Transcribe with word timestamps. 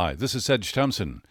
Hi, 0.00 0.14
this 0.14 0.32
is 0.36 0.44
Sedge 0.44 0.72
Thompson. 0.72 1.22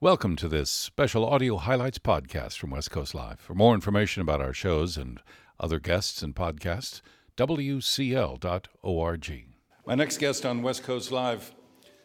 Welcome 0.00 0.36
to 0.36 0.48
this 0.48 0.70
special 0.70 1.26
audio 1.26 1.58
highlights 1.58 1.98
podcast 1.98 2.56
from 2.56 2.70
West 2.70 2.90
Coast 2.90 3.14
Live. 3.14 3.38
For 3.38 3.52
more 3.52 3.74
information 3.74 4.22
about 4.22 4.40
our 4.40 4.54
shows 4.54 4.96
and 4.96 5.20
other 5.60 5.78
guests 5.78 6.22
and 6.22 6.34
podcasts, 6.34 7.02
wcl.org. 7.36 8.38
My 9.86 9.94
next 9.94 10.16
guest 10.16 10.46
on 10.46 10.62
West 10.62 10.82
Coast 10.82 11.12
Live 11.12 11.52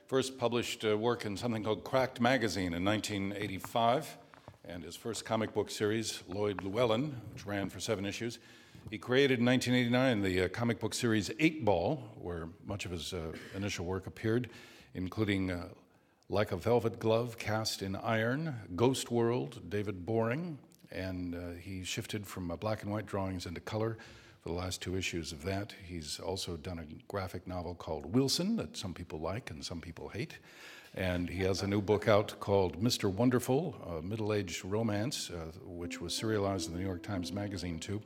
first 0.08 0.38
published 0.38 0.84
uh, 0.84 0.98
work 0.98 1.26
in 1.26 1.38
something 1.38 1.64
called 1.64 1.86
Cracked 1.86 2.20
Magazine 2.20 2.74
in 2.74 2.84
1985, 2.84 4.18
and 4.66 4.84
his 4.84 4.98
first 4.98 5.24
comic 5.24 5.54
book 5.54 5.72
series, 5.72 6.24
Lloyd 6.28 6.62
Llewellyn, 6.62 7.16
which 7.34 7.46
ran 7.46 7.70
for 7.70 7.80
seven 7.80 8.06
issues. 8.06 8.38
He 8.90 8.98
created 8.98 9.40
in 9.40 9.46
1989 9.46 10.22
the 10.24 10.44
uh, 10.44 10.50
comic 10.50 10.82
book 10.82 10.94
series 10.94 11.30
Eightball, 11.30 12.02
where 12.18 12.50
much 12.66 12.84
of 12.84 12.92
his 12.92 13.14
uh, 13.14 13.32
initial 13.56 13.86
work 13.86 14.08
appeared, 14.08 14.50
including 14.94 15.52
uh, 15.52 15.70
like 16.32 16.54
a 16.54 16.56
Velvet 16.56 16.98
Glove 16.98 17.38
Cast 17.38 17.82
in 17.82 17.94
Iron, 17.98 18.56
Ghost 18.74 19.12
World, 19.12 19.60
David 19.68 20.06
Boring, 20.06 20.58
and 20.90 21.36
uh, 21.36 21.40
he 21.62 21.84
shifted 21.84 22.26
from 22.26 22.50
uh, 22.50 22.56
black 22.56 22.84
and 22.84 22.92
white 22.92 23.06
drawings 23.06 23.46
into 23.46 23.60
color 23.60 23.98
for 24.42 24.48
the 24.48 24.56
last 24.56 24.82
two 24.82 24.96
issues 24.96 25.34
of 25.34 25.44
that. 25.44 25.76
He's 25.86 26.22
also 26.22 26.56
done 26.56 26.80
a 26.80 26.86
graphic 27.10 27.46
novel 27.48 27.76
called 27.76 28.16
Wilson 28.16 28.56
that 28.56 28.78
some 28.78 28.94
people 28.94 29.20
like 29.20 29.52
and 29.52 29.64
some 29.64 29.82
people 29.82 30.08
hate. 30.08 30.38
And 30.96 31.30
he 31.30 31.44
has 31.44 31.64
a 31.64 31.68
new 31.68 31.82
book 31.82 32.08
out 32.08 32.40
called 32.40 32.82
Mr. 32.82 33.12
Wonderful, 33.12 34.00
a 34.00 34.02
middle 34.02 34.32
aged 34.32 34.64
romance, 34.64 35.32
uh, 35.32 35.52
which 35.66 36.00
was 36.00 36.16
serialized 36.16 36.68
in 36.68 36.74
the 36.74 36.80
New 36.80 36.86
York 36.86 37.04
Times 37.04 37.34
Magazine, 37.34 37.78
too. 37.78 38.02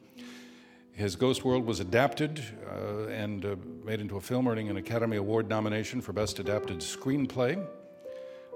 His 0.94 1.16
Ghost 1.16 1.46
World 1.46 1.64
was 1.64 1.80
adapted 1.80 2.44
uh, 2.68 3.05
and 3.05 3.46
uh, 3.46 3.55
made 3.84 4.02
into 4.02 4.18
a 4.18 4.22
film, 4.22 4.48
earning 4.48 4.70
an 4.70 4.78
Academy 4.78 5.18
Award 5.18 5.48
nomination 5.48 6.02
for 6.02 6.12
Best 6.12 6.40
Adapted 6.40 6.80
Screenplay. 6.80 7.64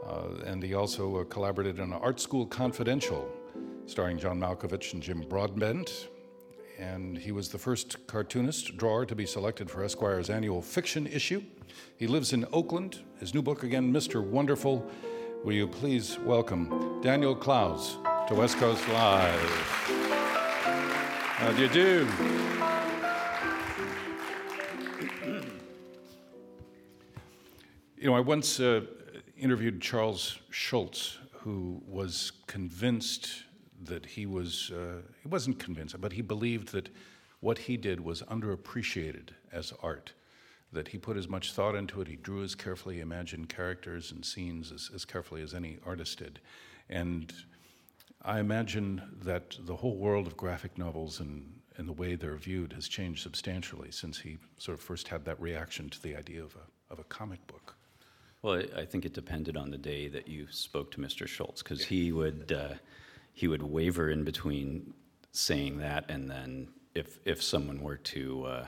Uh, 0.05 0.43
and 0.45 0.63
he 0.63 0.73
also 0.73 1.17
uh, 1.17 1.23
collaborated 1.25 1.79
on 1.79 1.93
Art 1.93 2.19
School 2.19 2.45
Confidential, 2.45 3.29
starring 3.85 4.17
John 4.17 4.39
Malkovich 4.39 4.93
and 4.93 5.03
Jim 5.03 5.23
Broadbent. 5.27 6.09
And 6.79 7.17
he 7.17 7.31
was 7.31 7.49
the 7.49 7.57
first 7.57 8.07
cartoonist 8.07 8.77
drawer 8.77 9.05
to 9.05 9.15
be 9.15 9.25
selected 9.25 9.69
for 9.69 9.83
Esquire's 9.83 10.29
annual 10.29 10.61
fiction 10.61 11.05
issue. 11.07 11.43
He 11.97 12.07
lives 12.07 12.33
in 12.33 12.45
Oakland. 12.53 12.99
His 13.19 13.33
new 13.33 13.41
book, 13.41 13.63
again, 13.63 13.93
Mr. 13.93 14.23
Wonderful. 14.23 14.89
Will 15.43 15.53
you 15.53 15.67
please 15.67 16.17
welcome 16.19 17.01
Daniel 17.01 17.35
Clowes 17.35 17.97
to 18.27 18.35
West 18.35 18.57
Coast 18.57 18.87
Live? 18.89 19.99
How 21.39 21.51
do 21.51 21.61
you 21.61 21.69
do? 21.69 22.07
you 27.97 28.07
know, 28.07 28.15
I 28.15 28.19
once 28.19 28.59
uh, 28.59 28.81
interviewed 29.39 29.81
Charles 29.81 30.39
Schulz, 30.49 31.17
who 31.31 31.81
was 31.87 32.31
convinced 32.47 33.43
that 33.81 34.05
he 34.05 34.25
was, 34.25 34.71
uh, 34.71 35.01
he 35.21 35.27
wasn't 35.27 35.59
convinced, 35.59 35.99
but 36.01 36.13
he 36.13 36.21
believed 36.21 36.73
that 36.73 36.89
what 37.39 37.57
he 37.57 37.77
did 37.77 38.01
was 38.01 38.21
underappreciated 38.23 39.29
as 39.51 39.73
art, 39.81 40.13
that 40.73 40.89
he 40.89 40.97
put 40.97 41.15
as 41.15 41.29
much 41.29 41.53
thought 41.53 41.75
into 41.75 42.01
it, 42.01 42.07
he 42.07 42.17
drew 42.17 42.43
as 42.43 42.53
carefully, 42.55 42.99
imagined 42.99 43.47
characters 43.47 44.11
and 44.11 44.25
scenes 44.25 44.71
as, 44.71 44.91
as 44.93 45.05
carefully 45.05 45.41
as 45.41 45.53
any 45.53 45.79
artist 45.85 46.19
did. 46.19 46.39
And 46.89 47.33
I 48.21 48.39
imagine 48.39 49.01
that 49.23 49.57
the 49.61 49.77
whole 49.77 49.95
world 49.95 50.27
of 50.27 50.35
graphic 50.35 50.77
novels 50.77 51.21
and, 51.21 51.61
and 51.77 51.87
the 51.87 51.93
way 51.93 52.15
they're 52.15 52.35
viewed 52.35 52.73
has 52.73 52.89
changed 52.89 53.23
substantially 53.23 53.91
since 53.91 54.19
he 54.19 54.37
sort 54.57 54.77
of 54.77 54.83
first 54.83 55.07
had 55.07 55.23
that 55.25 55.39
reaction 55.39 55.89
to 55.89 56.03
the 56.03 56.17
idea 56.17 56.43
of 56.43 56.55
a, 56.55 56.91
of 56.93 56.99
a 56.99 57.05
comic 57.05 57.45
book. 57.47 57.75
Well, 58.41 58.63
I 58.77 58.85
think 58.85 59.05
it 59.05 59.13
depended 59.13 59.57
on 59.57 59.69
the 59.69 59.77
day 59.77 60.07
that 60.07 60.27
you 60.27 60.47
spoke 60.49 60.91
to 60.91 61.01
Mr. 61.01 61.27
Schulz, 61.27 61.61
because 61.61 61.83
he 61.83 62.11
would 62.11 62.51
uh, 62.51 62.75
he 63.33 63.47
would 63.47 63.61
waver 63.61 64.09
in 64.09 64.23
between 64.23 64.93
saying 65.31 65.77
that 65.79 66.05
and 66.09 66.29
then 66.29 66.69
if 66.95 67.19
if 67.25 67.43
someone 67.43 67.81
were 67.81 67.97
to 67.97 68.45
uh, 68.45 68.65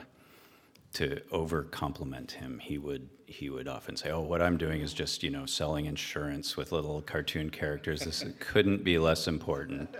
to 0.94 1.22
over 1.30 1.62
compliment 1.64 2.32
him, 2.32 2.58
he 2.58 2.78
would 2.78 3.08
he 3.26 3.48
would 3.50 3.68
often 3.68 3.96
say, 3.96 4.10
"Oh, 4.10 4.20
what 4.20 4.42
I'm 4.42 4.56
doing 4.58 4.80
is 4.80 4.92
just 4.92 5.22
you 5.22 5.30
know 5.30 5.46
selling 5.46 5.86
insurance 5.86 6.56
with 6.56 6.72
little 6.72 7.00
cartoon 7.02 7.50
characters. 7.50 8.02
This 8.02 8.24
couldn't 8.40 8.84
be 8.84 8.98
less 8.98 9.26
important." 9.26 9.94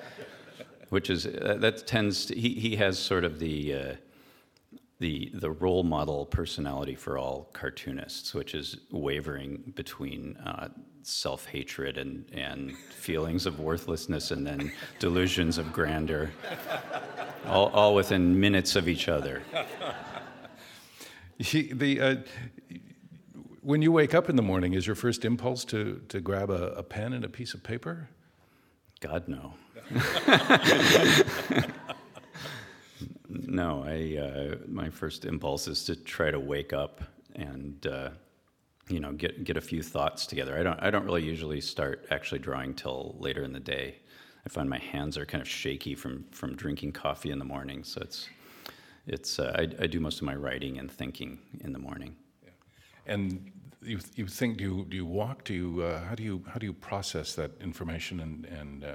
Which 0.90 1.08
is 1.08 1.24
uh, 1.24 1.56
that 1.60 1.86
tends 1.86 2.26
to, 2.26 2.34
he 2.34 2.50
he 2.50 2.76
has 2.76 2.98
sort 2.98 3.24
of 3.24 3.38
the 3.38 3.74
uh, 3.74 3.94
the 5.02 5.30
the 5.34 5.50
role 5.50 5.82
model 5.82 6.24
personality 6.26 6.94
for 6.94 7.18
all 7.18 7.50
cartoonists, 7.52 8.34
which 8.34 8.54
is 8.54 8.76
wavering 8.92 9.72
between 9.74 10.36
uh, 10.36 10.68
self 11.02 11.46
hatred 11.46 11.98
and 11.98 12.24
and 12.32 12.76
feelings 12.76 13.44
of 13.44 13.58
worthlessness, 13.58 14.30
and 14.30 14.46
then 14.46 14.70
delusions 15.00 15.58
of 15.58 15.72
grandeur, 15.72 16.30
all, 17.46 17.66
all 17.70 17.96
within 17.96 18.38
minutes 18.38 18.76
of 18.76 18.88
each 18.88 19.08
other. 19.08 19.42
He, 21.38 21.72
the, 21.72 22.00
uh, 22.00 22.16
when 23.60 23.82
you 23.82 23.90
wake 23.90 24.14
up 24.14 24.28
in 24.28 24.36
the 24.36 24.42
morning, 24.42 24.74
is 24.74 24.86
your 24.86 24.94
first 24.94 25.24
impulse 25.24 25.64
to, 25.64 26.00
to 26.10 26.20
grab 26.20 26.50
a, 26.50 26.68
a 26.74 26.84
pen 26.84 27.12
and 27.12 27.24
a 27.24 27.28
piece 27.28 27.54
of 27.54 27.64
paper? 27.64 28.08
God, 29.00 29.26
no. 29.26 29.54
no, 33.32 33.84
I, 33.86 34.18
uh, 34.18 34.56
my 34.66 34.90
first 34.90 35.24
impulse 35.24 35.68
is 35.68 35.84
to 35.84 35.96
try 35.96 36.30
to 36.30 36.40
wake 36.40 36.72
up 36.72 37.02
and 37.34 37.86
uh, 37.86 38.10
you 38.88 39.00
know 39.00 39.12
get 39.12 39.44
get 39.44 39.56
a 39.56 39.60
few 39.60 39.82
thoughts 39.82 40.26
together. 40.26 40.58
I 40.58 40.62
don't 40.62 40.80
I 40.80 40.90
don't 40.90 41.04
really 41.04 41.24
usually 41.24 41.60
start 41.60 42.06
actually 42.10 42.40
drawing 42.40 42.74
till 42.74 43.16
later 43.18 43.42
in 43.44 43.52
the 43.52 43.60
day. 43.60 43.96
I 44.44 44.48
find 44.48 44.68
my 44.68 44.78
hands 44.78 45.16
are 45.16 45.24
kind 45.24 45.40
of 45.40 45.48
shaky 45.48 45.94
from 45.94 46.24
from 46.30 46.56
drinking 46.56 46.92
coffee 46.92 47.30
in 47.30 47.38
the 47.38 47.44
morning, 47.44 47.84
so 47.84 48.00
it's 48.02 48.28
it's 49.06 49.38
uh, 49.38 49.52
I, 49.56 49.62
I, 49.82 49.86
do 49.86 49.98
most 49.98 50.18
of 50.18 50.24
my 50.24 50.34
writing 50.34 50.78
and 50.78 50.90
thinking 50.90 51.38
in 51.60 51.72
the 51.72 51.78
morning. 51.78 52.14
Yeah. 52.44 52.50
And 53.06 53.50
you 53.82 53.98
you 54.14 54.26
think 54.26 54.58
do 54.58 54.64
you 54.64 54.86
do 54.88 54.96
you 54.96 55.06
walk? 55.06 55.44
Do 55.44 55.54
you 55.54 55.82
uh, 55.82 56.04
how 56.04 56.14
do 56.14 56.22
you 56.22 56.42
how 56.48 56.58
do 56.58 56.66
you 56.66 56.72
process 56.72 57.34
that 57.34 57.52
information 57.60 58.20
and 58.20 58.44
and 58.46 58.84
uh, 58.84 58.88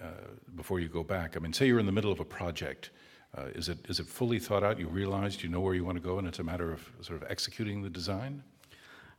uh, 0.00 0.06
before 0.54 0.80
you 0.80 0.88
go 0.88 1.02
back? 1.02 1.36
I 1.36 1.40
mean, 1.40 1.52
say 1.52 1.66
you're 1.66 1.80
in 1.80 1.86
the 1.86 1.92
middle 1.92 2.12
of 2.12 2.20
a 2.20 2.24
project 2.24 2.90
uh, 3.36 3.46
is, 3.54 3.68
it, 3.68 3.78
is 3.88 4.00
it 4.00 4.06
fully 4.06 4.38
thought 4.38 4.62
out? 4.62 4.78
You 4.78 4.88
realized 4.88 5.42
you 5.42 5.48
know 5.48 5.60
where 5.60 5.74
you 5.74 5.84
want 5.84 5.96
to 5.96 6.02
go, 6.02 6.18
and 6.18 6.28
it's 6.28 6.38
a 6.38 6.44
matter 6.44 6.72
of 6.72 6.80
sort 7.00 7.22
of 7.22 7.30
executing 7.30 7.82
the 7.82 7.90
design? 7.90 8.42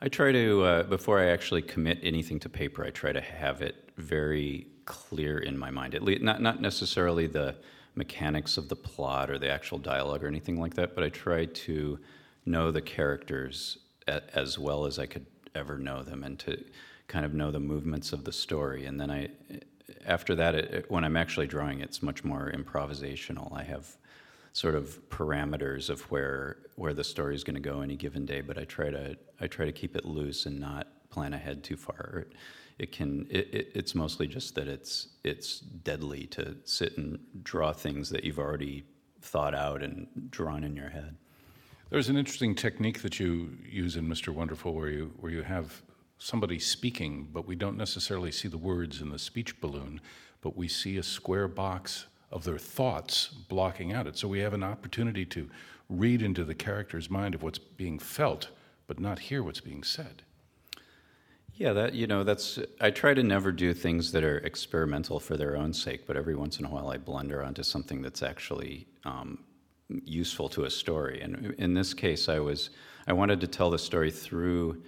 I 0.01 0.09
try 0.09 0.31
to, 0.31 0.63
uh, 0.63 0.83
before 0.83 1.19
I 1.19 1.27
actually 1.27 1.61
commit 1.61 1.99
anything 2.03 2.39
to 2.41 2.49
paper, 2.49 2.83
I 2.83 2.89
try 2.89 3.11
to 3.11 3.21
have 3.21 3.61
it 3.61 3.91
very 3.97 4.67
clear 4.85 5.39
in 5.39 5.57
my 5.57 5.71
mind. 5.71 5.95
At 5.95 6.03
least, 6.03 6.21
not, 6.21 6.41
not 6.41 6.61
necessarily 6.61 7.27
the 7.27 7.55
mechanics 7.95 8.57
of 8.57 8.69
the 8.69 8.75
plot 8.75 9.29
or 9.29 9.39
the 9.39 9.49
actual 9.49 9.77
dialogue 9.77 10.23
or 10.23 10.27
anything 10.27 10.59
like 10.59 10.73
that, 10.75 10.95
but 10.95 11.03
I 11.03 11.09
try 11.09 11.45
to 11.45 11.99
know 12.45 12.71
the 12.71 12.81
characters 12.81 13.77
a, 14.07 14.21
as 14.37 14.59
well 14.59 14.85
as 14.85 14.99
I 14.99 15.05
could 15.05 15.25
ever 15.55 15.77
know 15.77 16.03
them 16.03 16.23
and 16.23 16.37
to 16.39 16.63
kind 17.07 17.25
of 17.25 17.33
know 17.33 17.51
the 17.51 17.59
movements 17.59 18.13
of 18.13 18.25
the 18.25 18.31
story. 18.31 18.85
And 18.85 18.99
then 18.99 19.09
I, 19.09 19.29
after 20.05 20.35
that, 20.35 20.55
it, 20.55 20.91
when 20.91 21.03
I'm 21.03 21.17
actually 21.17 21.47
drawing, 21.47 21.81
it's 21.81 22.01
much 22.01 22.23
more 22.23 22.51
improvisational. 22.51 23.55
I 23.55 23.63
have 23.63 23.97
sort 24.53 24.75
of 24.75 24.99
parameters 25.09 25.89
of 25.89 26.01
where 26.11 26.57
where 26.75 26.93
the 26.93 27.03
story 27.03 27.35
is 27.35 27.43
going 27.43 27.55
to 27.55 27.61
go 27.61 27.81
any 27.81 27.95
given 27.95 28.25
day, 28.25 28.41
but 28.41 28.57
I 28.57 28.63
try 28.63 28.89
to 28.89 29.17
I 29.39 29.47
try 29.47 29.65
to 29.65 29.71
keep 29.71 29.95
it 29.95 30.05
loose 30.05 30.45
and 30.45 30.59
not 30.59 30.87
plan 31.09 31.33
ahead 31.33 31.63
too 31.63 31.77
far. 31.77 32.25
It, 32.25 32.33
it 32.77 32.91
can 32.91 33.27
it, 33.29 33.53
it, 33.53 33.71
it's 33.73 33.95
mostly 33.95 34.27
just 34.27 34.55
that 34.55 34.67
it's 34.67 35.09
it's 35.23 35.59
deadly 35.59 36.27
to 36.27 36.57
sit 36.63 36.97
and 36.97 37.19
draw 37.43 37.71
things 37.73 38.09
that 38.09 38.23
you've 38.23 38.39
already 38.39 38.85
thought 39.21 39.55
out 39.55 39.81
and 39.81 40.07
drawn 40.29 40.63
in 40.63 40.75
your 40.75 40.89
head. 40.89 41.15
There's 41.89 42.09
an 42.09 42.17
interesting 42.17 42.55
technique 42.55 43.01
that 43.01 43.19
you 43.19 43.57
use 43.63 43.95
in 43.95 44.07
Mr. 44.07 44.29
Wonderful 44.29 44.73
where 44.73 44.89
you 44.89 45.13
where 45.19 45.31
you 45.31 45.43
have 45.43 45.81
somebody 46.17 46.59
speaking, 46.59 47.27
but 47.31 47.47
we 47.47 47.55
don't 47.55 47.77
necessarily 47.77 48.31
see 48.31 48.47
the 48.47 48.57
words 48.57 49.01
in 49.01 49.09
the 49.09 49.19
speech 49.19 49.59
balloon, 49.59 50.01
but 50.41 50.55
we 50.55 50.67
see 50.67 50.97
a 50.97 51.03
square 51.03 51.47
box 51.47 52.05
of 52.31 52.43
their 52.43 52.57
thoughts 52.57 53.27
blocking 53.27 53.93
out 53.93 54.07
it. 54.07 54.17
So 54.17 54.27
we 54.27 54.39
have 54.39 54.53
an 54.53 54.63
opportunity 54.63 55.25
to 55.27 55.49
read 55.89 56.21
into 56.21 56.43
the 56.43 56.55
character's 56.55 57.09
mind 57.09 57.35
of 57.35 57.43
what's 57.43 57.59
being 57.59 57.99
felt, 57.99 58.49
but 58.87 58.99
not 58.99 59.19
hear 59.19 59.43
what's 59.43 59.61
being 59.61 59.83
said. 59.83 60.23
Yeah, 61.57 61.71
that 61.73 61.93
you 61.93 62.05
know, 62.05 62.23
that's 62.23 62.59
I 62.81 62.91
try 62.91 63.13
to 63.13 63.23
never 63.23 63.51
do 63.51 63.73
things 63.73 64.11
that 64.11 64.25
are 64.25 64.39
experimental 64.39 65.21
for 65.21 65.37
their 65.37 65.55
own 65.55 65.71
sake, 65.73 66.05
but 66.05 66.17
every 66.17 66.35
once 66.35 66.59
in 66.59 66.65
a 66.65 66.69
while 66.69 66.89
I 66.89 66.97
blunder 66.97 67.41
onto 67.43 67.63
something 67.63 68.01
that's 68.01 68.21
actually 68.21 68.87
um, 69.05 69.39
useful 69.89 70.49
to 70.49 70.65
a 70.65 70.69
story. 70.69 71.21
And 71.21 71.55
in 71.57 71.73
this 71.73 71.93
case, 71.93 72.27
I 72.27 72.39
was 72.39 72.71
I 73.07 73.13
wanted 73.13 73.39
to 73.39 73.47
tell 73.47 73.69
the 73.69 73.79
story 73.79 74.11
through 74.11 74.83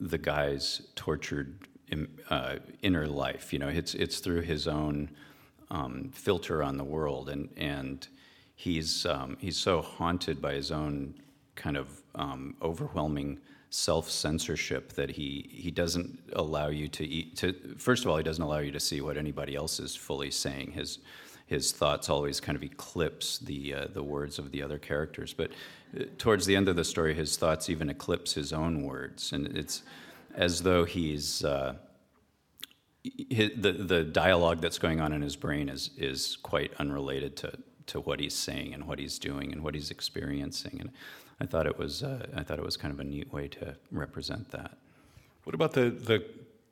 the 0.00 0.18
guy's 0.18 0.82
tortured 0.94 1.66
uh, 2.30 2.56
inner 2.82 3.06
life. 3.06 3.52
You 3.52 3.58
know, 3.58 3.68
it's 3.68 3.94
it's 3.94 4.18
through 4.18 4.42
his 4.42 4.66
own 4.68 5.10
um, 5.70 6.10
filter 6.12 6.62
on 6.62 6.76
the 6.76 6.84
world, 6.84 7.28
and 7.28 7.48
and 7.56 8.06
he's 8.54 9.06
um, 9.06 9.36
he's 9.40 9.56
so 9.56 9.82
haunted 9.82 10.40
by 10.40 10.54
his 10.54 10.70
own 10.70 11.14
kind 11.54 11.76
of 11.76 11.88
um, 12.14 12.56
overwhelming 12.62 13.38
self 13.70 14.10
censorship 14.10 14.92
that 14.92 15.10
he 15.10 15.48
he 15.52 15.70
doesn't 15.70 16.18
allow 16.34 16.68
you 16.68 16.88
to 16.88 17.04
eat 17.04 17.36
to 17.36 17.52
first 17.78 18.04
of 18.04 18.10
all 18.10 18.16
he 18.16 18.22
doesn't 18.22 18.42
allow 18.44 18.58
you 18.58 18.70
to 18.72 18.80
see 18.80 19.00
what 19.00 19.16
anybody 19.16 19.54
else 19.56 19.80
is 19.80 19.94
fully 19.94 20.30
saying 20.30 20.70
his 20.70 20.98
his 21.46 21.72
thoughts 21.72 22.08
always 22.08 22.40
kind 22.40 22.56
of 22.56 22.62
eclipse 22.62 23.38
the 23.38 23.74
uh, 23.74 23.86
the 23.92 24.02
words 24.02 24.38
of 24.38 24.50
the 24.50 24.62
other 24.62 24.78
characters. 24.78 25.32
But 25.32 25.52
uh, 25.98 26.04
towards 26.18 26.46
the 26.46 26.56
end 26.56 26.68
of 26.68 26.76
the 26.76 26.84
story 26.84 27.14
his 27.14 27.36
thoughts 27.36 27.70
even 27.70 27.88
eclipse 27.88 28.34
his 28.34 28.52
own 28.52 28.82
words. 28.82 29.32
And 29.32 29.46
it's 29.56 29.82
as 30.34 30.62
though 30.62 30.84
he's 30.84 31.44
uh, 31.44 31.74
the 33.04 33.72
the 33.72 34.04
dialogue 34.04 34.60
that's 34.60 34.78
going 34.78 35.00
on 35.00 35.12
in 35.12 35.22
his 35.22 35.36
brain 35.36 35.68
is 35.68 35.90
is 35.96 36.36
quite 36.42 36.72
unrelated 36.78 37.36
to 37.36 37.52
to 37.86 38.00
what 38.00 38.18
he's 38.18 38.34
saying 38.34 38.74
and 38.74 38.84
what 38.86 38.98
he's 38.98 39.18
doing 39.18 39.52
and 39.52 39.62
what 39.62 39.74
he's 39.74 39.92
experiencing. 39.92 40.78
And 40.80 40.90
I 41.40 41.46
thought 41.46 41.66
it 41.66 41.78
was 41.78 42.02
uh, 42.02 42.26
I 42.34 42.42
thought 42.42 42.58
it 42.58 42.64
was 42.64 42.76
kind 42.76 42.92
of 42.92 42.98
a 42.98 43.04
neat 43.04 43.32
way 43.32 43.46
to 43.48 43.76
represent 43.92 44.50
that. 44.50 44.76
What 45.44 45.54
about 45.54 45.72
the 45.74 45.90
the 45.90 46.24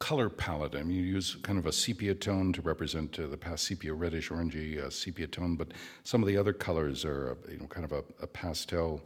color 0.04 0.28
palette? 0.28 0.74
I 0.74 0.82
mean, 0.82 0.98
you 0.98 1.02
use 1.02 1.34
kind 1.36 1.58
of 1.58 1.64
a 1.64 1.72
sepia 1.72 2.14
tone 2.14 2.52
to 2.52 2.60
represent 2.60 3.18
uh, 3.18 3.26
the 3.26 3.38
past 3.38 3.64
sepia 3.64 3.94
reddish 3.94 4.28
orangey 4.28 4.78
uh, 4.78 4.90
sepia 4.90 5.26
tone, 5.26 5.56
but 5.56 5.68
some 6.02 6.22
of 6.22 6.28
the 6.28 6.36
other 6.36 6.52
colors 6.52 7.06
are 7.06 7.30
uh, 7.30 7.50
you 7.50 7.58
know 7.58 7.66
kind 7.68 7.86
of 7.86 7.92
a, 7.92 8.04
a 8.20 8.26
pastel 8.26 9.00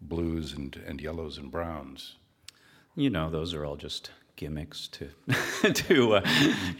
blues 0.00 0.52
and 0.52 0.76
and 0.86 1.00
yellows 1.00 1.38
and 1.38 1.50
browns. 1.50 2.14
You 2.94 3.10
know, 3.10 3.30
those 3.30 3.52
are 3.52 3.64
all 3.64 3.74
just 3.74 4.12
gimmicks 4.36 4.86
to 4.88 5.08
to 5.72 6.14
uh, 6.14 6.22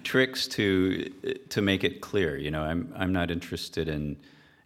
tricks 0.05 0.47
to 0.49 1.11
to 1.49 1.61
make 1.61 1.83
it 1.83 2.01
clear. 2.01 2.37
You 2.37 2.53
know, 2.53 2.63
I'm 2.63 2.93
I'm 2.97 3.13
not 3.13 3.33
interested 3.33 3.89
in 3.89 4.17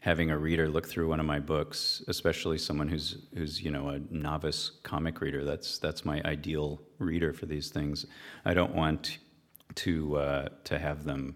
having 0.00 0.30
a 0.30 0.38
reader 0.38 0.68
look 0.68 0.88
through 0.88 1.08
one 1.08 1.20
of 1.20 1.26
my 1.26 1.40
books, 1.40 2.02
especially 2.08 2.58
someone 2.58 2.88
who's 2.88 3.18
who's 3.34 3.60
you 3.60 3.70
know 3.70 3.88
a 3.88 3.98
novice 4.10 4.72
comic 4.82 5.20
reader. 5.20 5.44
That's 5.44 5.78
that's 5.78 6.04
my 6.04 6.22
ideal 6.24 6.80
reader 6.98 7.32
for 7.32 7.46
these 7.46 7.70
things. 7.70 8.06
I 8.44 8.54
don't 8.54 8.74
want 8.74 9.18
to 9.76 10.16
uh, 10.16 10.48
to 10.64 10.78
have 10.78 11.04
them 11.04 11.34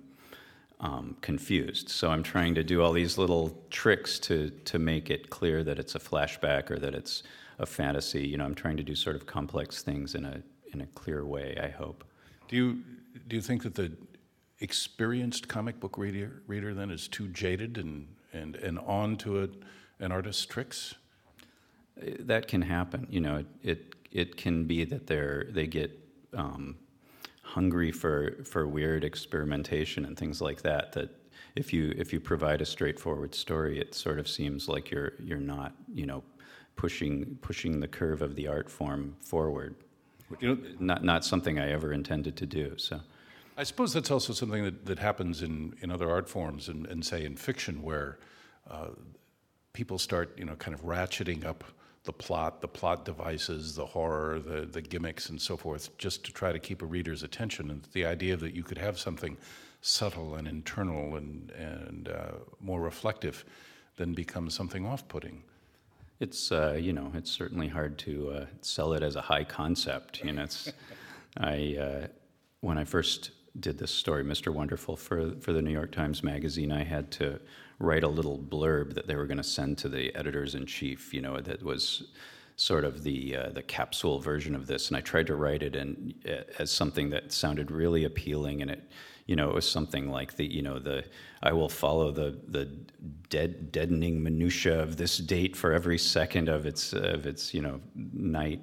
um, 0.80 1.16
confused. 1.20 1.88
So 1.88 2.10
I'm 2.10 2.22
trying 2.22 2.54
to 2.56 2.64
do 2.64 2.82
all 2.82 2.92
these 2.92 3.18
little 3.18 3.56
tricks 3.70 4.18
to 4.20 4.50
to 4.64 4.78
make 4.78 5.10
it 5.10 5.30
clear 5.30 5.64
that 5.64 5.78
it's 5.78 5.94
a 5.94 6.00
flashback 6.00 6.70
or 6.70 6.78
that 6.78 6.94
it's 6.94 7.22
a 7.58 7.66
fantasy. 7.66 8.26
You 8.26 8.38
know, 8.38 8.44
I'm 8.44 8.54
trying 8.54 8.76
to 8.76 8.82
do 8.82 8.94
sort 8.94 9.16
of 9.16 9.26
complex 9.26 9.82
things 9.82 10.14
in 10.14 10.24
a 10.24 10.42
in 10.72 10.80
a 10.80 10.86
clear 10.86 11.24
way. 11.24 11.58
I 11.62 11.68
hope. 11.68 12.04
Do 12.48 12.56
you 12.56 12.82
do 13.26 13.36
you 13.36 13.42
think 13.42 13.62
that 13.64 13.74
the 13.74 13.92
experienced 14.60 15.48
comic 15.48 15.80
book 15.80 15.98
reader 15.98 16.42
reader 16.46 16.72
then 16.74 16.92
is 16.92 17.08
too 17.08 17.26
jaded 17.28 17.78
and 17.78 18.06
and, 18.32 18.56
and 18.56 18.78
on 18.78 19.16
to 19.18 19.38
it, 19.42 19.50
an 20.00 20.12
artist's 20.12 20.46
tricks? 20.46 20.94
That 21.96 22.48
can 22.48 22.62
happen. 22.62 23.06
You 23.10 23.20
know, 23.20 23.36
it, 23.36 23.46
it, 23.62 23.94
it 24.10 24.36
can 24.36 24.64
be 24.64 24.84
that 24.84 25.06
they're, 25.06 25.46
they 25.50 25.66
get 25.66 25.98
um, 26.34 26.76
hungry 27.42 27.92
for, 27.92 28.42
for 28.44 28.66
weird 28.66 29.04
experimentation 29.04 30.04
and 30.04 30.16
things 30.16 30.40
like 30.40 30.62
that, 30.62 30.92
that 30.92 31.10
if 31.54 31.72
you, 31.72 31.94
if 31.98 32.12
you 32.12 32.20
provide 32.20 32.62
a 32.62 32.64
straightforward 32.64 33.34
story, 33.34 33.78
it 33.78 33.94
sort 33.94 34.18
of 34.18 34.26
seems 34.26 34.68
like 34.68 34.90
you're, 34.90 35.12
you're 35.22 35.38
not, 35.38 35.74
you 35.92 36.06
know, 36.06 36.22
pushing, 36.76 37.36
pushing 37.42 37.80
the 37.80 37.88
curve 37.88 38.22
of 38.22 38.34
the 38.34 38.48
art 38.48 38.70
form 38.70 39.14
forward. 39.20 39.74
You 40.40 40.48
know, 40.48 40.58
not, 40.80 41.04
not 41.04 41.24
something 41.26 41.58
I 41.58 41.70
ever 41.72 41.92
intended 41.92 42.36
to 42.36 42.46
do, 42.46 42.74
so. 42.78 43.00
I 43.56 43.64
suppose 43.64 43.92
that's 43.92 44.10
also 44.10 44.32
something 44.32 44.64
that, 44.64 44.86
that 44.86 44.98
happens 44.98 45.42
in, 45.42 45.74
in 45.82 45.90
other 45.90 46.10
art 46.10 46.28
forms 46.28 46.68
and, 46.68 46.86
and 46.86 47.04
say 47.04 47.24
in 47.24 47.36
fiction 47.36 47.82
where 47.82 48.18
uh, 48.70 48.88
people 49.72 49.98
start, 49.98 50.36
you 50.38 50.44
know, 50.44 50.54
kind 50.56 50.74
of 50.74 50.82
ratcheting 50.82 51.44
up 51.44 51.64
the 52.04 52.12
plot, 52.12 52.60
the 52.60 52.68
plot 52.68 53.04
devices, 53.04 53.76
the 53.76 53.86
horror, 53.86 54.40
the, 54.40 54.62
the 54.66 54.80
gimmicks, 54.80 55.28
and 55.28 55.40
so 55.40 55.56
forth, 55.56 55.96
just 55.98 56.24
to 56.24 56.32
try 56.32 56.50
to 56.50 56.58
keep 56.58 56.82
a 56.82 56.86
reader's 56.86 57.22
attention. 57.22 57.70
And 57.70 57.86
the 57.92 58.06
idea 58.06 58.36
that 58.36 58.54
you 58.54 58.62
could 58.62 58.78
have 58.78 58.98
something 58.98 59.36
subtle 59.82 60.36
and 60.36 60.48
internal 60.48 61.16
and, 61.16 61.50
and 61.52 62.08
uh, 62.08 62.32
more 62.60 62.80
reflective 62.80 63.44
then 63.96 64.14
becomes 64.14 64.54
something 64.54 64.86
off 64.86 65.06
putting. 65.08 65.42
It's, 66.20 66.50
uh, 66.50 66.78
you 66.80 66.92
know, 66.92 67.12
it's 67.14 67.30
certainly 67.30 67.68
hard 67.68 67.98
to 67.98 68.30
uh, 68.30 68.46
sell 68.62 68.94
it 68.94 69.02
as 69.02 69.16
a 69.16 69.20
high 69.20 69.44
concept. 69.44 70.24
You 70.24 70.32
know, 70.32 70.44
it's, 70.44 70.72
I, 71.36 71.76
uh, 71.78 72.06
when 72.60 72.78
I 72.78 72.84
first 72.84 73.32
did 73.58 73.78
this 73.78 73.90
story, 73.90 74.24
Mr. 74.24 74.52
Wonderful, 74.52 74.96
for, 74.96 75.34
for 75.40 75.52
the 75.52 75.62
New 75.62 75.72
York 75.72 75.92
Times 75.92 76.22
Magazine, 76.22 76.72
I 76.72 76.84
had 76.84 77.10
to 77.12 77.40
write 77.78 78.04
a 78.04 78.08
little 78.08 78.38
blurb 78.38 78.94
that 78.94 79.06
they 79.06 79.16
were 79.16 79.26
going 79.26 79.38
to 79.38 79.44
send 79.44 79.78
to 79.78 79.88
the 79.88 80.14
editors 80.14 80.54
in 80.54 80.66
chief, 80.66 81.12
you 81.12 81.20
know, 81.20 81.38
that 81.40 81.62
was 81.62 82.04
sort 82.56 82.84
of 82.84 83.02
the 83.02 83.36
uh, 83.36 83.48
the 83.50 83.62
capsule 83.62 84.18
version 84.18 84.54
of 84.54 84.66
this 84.66 84.88
and 84.88 84.96
I 84.96 85.00
tried 85.00 85.26
to 85.28 85.34
write 85.34 85.62
it 85.62 85.74
in 85.74 86.14
uh, 86.28 86.42
as 86.58 86.70
something 86.70 87.10
that 87.10 87.32
sounded 87.32 87.70
really 87.70 88.04
appealing 88.04 88.60
and 88.62 88.70
it 88.70 88.90
you 89.26 89.36
know 89.36 89.48
it 89.48 89.54
was 89.54 89.68
something 89.68 90.10
like 90.10 90.36
the 90.36 90.44
you 90.44 90.62
know 90.62 90.78
the 90.78 91.04
I 91.42 91.52
will 91.52 91.68
follow 91.68 92.10
the 92.10 92.38
the 92.48 92.66
dead 93.30 93.72
deadening 93.72 94.22
minutia 94.22 94.80
of 94.80 94.96
this 94.96 95.18
date 95.18 95.56
for 95.56 95.72
every 95.72 95.98
second 95.98 96.48
of 96.48 96.66
its 96.66 96.92
of 96.92 97.26
its 97.26 97.54
you 97.54 97.62
know 97.62 97.80
night 97.94 98.60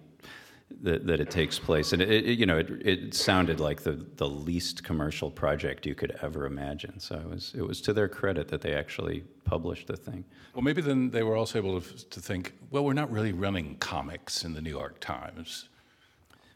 that, 0.81 1.07
that 1.07 1.19
it 1.19 1.29
takes 1.29 1.59
place. 1.59 1.93
And 1.93 2.01
it, 2.01 2.09
it, 2.09 2.39
you 2.39 2.45
know, 2.45 2.57
it, 2.57 2.69
it 2.85 3.13
sounded 3.13 3.59
like 3.59 3.81
the, 3.81 4.05
the 4.15 4.27
least 4.27 4.83
commercial 4.83 5.29
project 5.29 5.85
you 5.85 5.95
could 5.95 6.17
ever 6.21 6.45
imagine. 6.45 6.99
So 6.99 7.15
it 7.15 7.29
was, 7.29 7.53
it 7.57 7.61
was 7.61 7.81
to 7.81 7.93
their 7.93 8.07
credit 8.07 8.47
that 8.49 8.61
they 8.61 8.73
actually 8.73 9.23
published 9.45 9.87
the 9.87 9.97
thing. 9.97 10.23
Well, 10.53 10.61
maybe 10.61 10.81
then 10.81 11.09
they 11.09 11.23
were 11.23 11.35
also 11.35 11.57
able 11.57 11.81
to, 11.81 12.09
to 12.09 12.19
think, 12.19 12.53
well, 12.71 12.85
we're 12.85 12.93
not 12.93 13.11
really 13.11 13.33
running 13.33 13.75
comics 13.77 14.43
in 14.43 14.53
the 14.53 14.61
New 14.61 14.69
York 14.69 14.99
Times. 14.99 15.69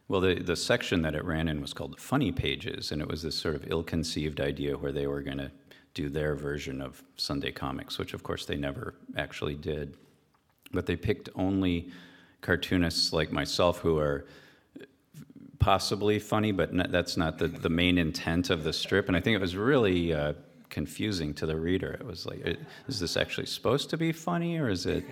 Well, 0.08 0.22
the, 0.22 0.36
the 0.36 0.56
section 0.56 1.02
that 1.04 1.16
it 1.16 1.24
ran 1.24 1.48
in 1.48 1.62
was 1.62 1.74
called 1.74 2.00
Funny 2.00 2.32
Pages, 2.32 2.92
and 2.92 3.02
it 3.02 3.08
was 3.08 3.24
this 3.24 3.36
sort 3.36 3.56
of 3.56 3.72
ill 3.72 3.84
conceived 3.84 4.40
idea 4.40 4.78
where 4.78 4.92
they 4.92 5.08
were 5.08 5.22
going 5.22 5.38
to 5.38 5.52
do 5.94 6.10
their 6.10 6.36
version 6.36 6.82
of 6.82 7.04
Sunday 7.18 7.52
comics, 7.52 7.98
which 7.98 8.14
of 8.14 8.24
course 8.24 8.46
they 8.46 8.58
never 8.58 8.96
actually 9.18 9.56
did. 9.56 9.96
But 10.72 10.86
they 10.86 10.96
picked 10.96 11.30
only 11.36 11.92
cartoonists 12.44 13.12
like 13.12 13.32
myself 13.32 13.80
who 13.80 13.98
are 13.98 14.26
possibly 15.58 16.20
funny, 16.20 16.52
but 16.52 16.70
that's 16.92 17.18
not 17.18 17.40
the, 17.40 17.48
the 17.48 17.70
main 17.70 17.98
intent 17.98 18.50
of 18.50 18.64
the 18.64 18.74
strip. 18.74 19.08
And 19.08 19.18
I 19.18 19.22
think 19.22 19.34
it 19.34 19.42
was 19.42 19.56
really 19.56 20.14
uh, 20.14 20.34
confusing 20.70 21.34
to 21.36 21.46
the 21.46 21.56
reader. 21.56 21.94
It 21.94 22.06
was 22.06 22.26
like, 22.26 22.58
is 22.88 23.00
this 23.00 23.16
actually 23.18 23.48
supposed 23.48 23.90
to 23.92 23.98
be 23.98 24.12
funny, 24.12 24.60
or 24.60 24.70
is 24.70 24.86
it, 24.86 25.06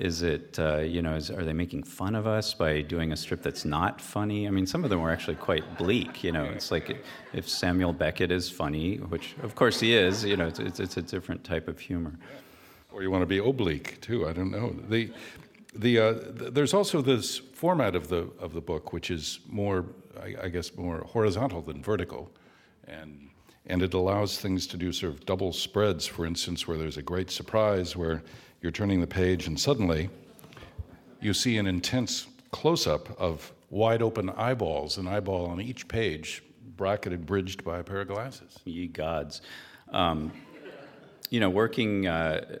is 0.00 0.22
it, 0.22 0.58
uh, 0.58 0.78
you 0.78 1.02
know, 1.02 1.14
is, 1.14 1.30
are 1.30 1.44
they 1.44 1.52
making 1.52 1.82
fun 1.82 2.14
of 2.14 2.26
us 2.26 2.54
by 2.54 2.80
doing 2.80 3.12
a 3.12 3.16
strip 3.16 3.42
that's 3.42 3.66
not 3.66 4.00
funny? 4.00 4.48
I 4.48 4.50
mean, 4.50 4.66
some 4.66 4.84
of 4.84 4.90
them 4.90 5.02
were 5.02 5.12
actually 5.12 5.36
quite 5.36 5.76
bleak. 5.76 6.24
You 6.24 6.32
know, 6.32 6.44
it's 6.44 6.70
like 6.70 7.04
if 7.34 7.46
Samuel 7.48 7.92
Beckett 7.92 8.32
is 8.32 8.48
funny, 8.50 8.96
which 8.96 9.36
of 9.42 9.54
course 9.54 9.78
he 9.78 9.94
is. 9.94 10.24
You 10.24 10.36
know, 10.38 10.46
it's, 10.46 10.58
it's, 10.58 10.80
it's 10.80 10.96
a 10.96 11.02
different 11.02 11.44
type 11.44 11.68
of 11.68 11.78
humor. 11.78 12.14
Or 12.90 13.02
you 13.02 13.10
want 13.10 13.22
to 13.22 13.26
be 13.26 13.38
oblique 13.38 14.00
too. 14.00 14.26
I 14.26 14.32
don't 14.32 14.50
know. 14.50 14.74
The 14.88 15.10
the, 15.74 15.98
uh, 15.98 16.14
there's 16.50 16.74
also 16.74 17.02
this 17.02 17.38
format 17.38 17.94
of 17.94 18.08
the 18.08 18.30
of 18.38 18.54
the 18.54 18.60
book, 18.60 18.92
which 18.92 19.10
is 19.10 19.40
more, 19.48 19.86
I, 20.20 20.34
I, 20.44 20.48
guess, 20.48 20.74
more 20.76 20.98
horizontal 20.98 21.62
than 21.62 21.82
vertical, 21.82 22.30
and 22.86 23.30
and 23.66 23.82
it 23.82 23.94
allows 23.94 24.38
things 24.38 24.66
to 24.68 24.76
do 24.76 24.92
sort 24.92 25.14
of 25.14 25.26
double 25.26 25.52
spreads. 25.52 26.06
For 26.06 26.26
instance, 26.26 26.68
where 26.68 26.76
there's 26.76 26.96
a 26.96 27.02
great 27.02 27.30
surprise, 27.30 27.96
where 27.96 28.22
you're 28.60 28.72
turning 28.72 29.00
the 29.00 29.06
page 29.06 29.46
and 29.46 29.58
suddenly 29.58 30.08
you 31.20 31.34
see 31.34 31.56
an 31.58 31.66
intense 31.66 32.26
close-up 32.50 33.18
of 33.20 33.52
wide 33.70 34.02
open 34.02 34.30
eyeballs, 34.30 34.98
an 34.98 35.08
eyeball 35.08 35.46
on 35.46 35.60
each 35.60 35.88
page, 35.88 36.42
bracketed, 36.76 37.26
bridged 37.26 37.64
by 37.64 37.78
a 37.78 37.82
pair 37.82 38.02
of 38.02 38.08
glasses. 38.08 38.58
Ye 38.64 38.86
gods. 38.86 39.40
Um, 39.90 40.32
you 41.30 41.40
know, 41.40 41.50
working 41.50 42.06
uh, 42.06 42.60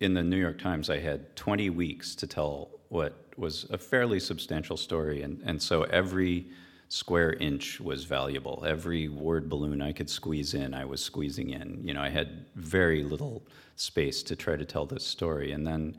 in 0.00 0.14
the 0.14 0.22
New 0.22 0.36
York 0.36 0.58
Times, 0.58 0.90
I 0.90 0.98
had 0.98 1.34
20 1.36 1.70
weeks 1.70 2.14
to 2.16 2.26
tell 2.26 2.70
what 2.88 3.14
was 3.36 3.66
a 3.70 3.78
fairly 3.78 4.20
substantial 4.20 4.76
story, 4.76 5.22
and, 5.22 5.40
and 5.44 5.60
so 5.60 5.82
every 5.84 6.46
square 6.88 7.32
inch 7.34 7.80
was 7.80 8.04
valuable. 8.04 8.62
Every 8.66 9.08
word 9.08 9.48
balloon 9.48 9.82
I 9.82 9.92
could 9.92 10.08
squeeze 10.08 10.54
in, 10.54 10.74
I 10.74 10.84
was 10.84 11.02
squeezing 11.02 11.50
in. 11.50 11.80
You 11.82 11.94
know, 11.94 12.02
I 12.02 12.10
had 12.10 12.46
very 12.54 13.02
little 13.02 13.42
space 13.74 14.22
to 14.24 14.36
try 14.36 14.56
to 14.56 14.64
tell 14.64 14.86
this 14.86 15.04
story, 15.04 15.52
and 15.52 15.66
then 15.66 15.96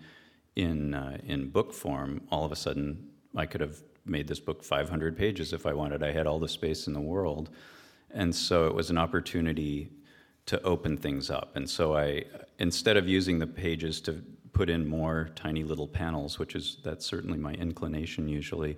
in 0.55 0.93
uh, 0.93 1.17
in 1.25 1.49
book 1.49 1.73
form, 1.73 2.21
all 2.31 2.45
of 2.45 2.51
a 2.51 2.55
sudden, 2.55 3.09
I 3.35 3.45
could 3.45 3.61
have 3.61 3.77
made 4.05 4.27
this 4.27 4.39
book 4.39 4.63
500 4.63 5.17
pages 5.17 5.53
if 5.53 5.65
I 5.65 5.73
wanted. 5.73 6.01
I 6.01 6.11
had 6.11 6.25
all 6.25 6.39
the 6.39 6.47
space 6.47 6.87
in 6.87 6.93
the 6.93 7.01
world, 7.01 7.49
and 8.11 8.33
so 8.33 8.67
it 8.67 8.73
was 8.73 8.89
an 8.89 8.97
opportunity 8.97 9.91
to 10.47 10.61
open 10.63 10.97
things 10.97 11.29
up. 11.29 11.55
And 11.55 11.69
so 11.69 11.95
I, 11.95 12.23
instead 12.59 12.97
of 12.97 13.07
using 13.07 13.39
the 13.39 13.47
pages 13.47 14.01
to 14.01 14.21
put 14.53 14.69
in 14.69 14.87
more 14.87 15.29
tiny 15.35 15.63
little 15.63 15.87
panels, 15.87 16.39
which 16.39 16.55
is 16.55 16.77
that's 16.83 17.05
certainly 17.05 17.37
my 17.37 17.53
inclination 17.53 18.27
usually, 18.27 18.77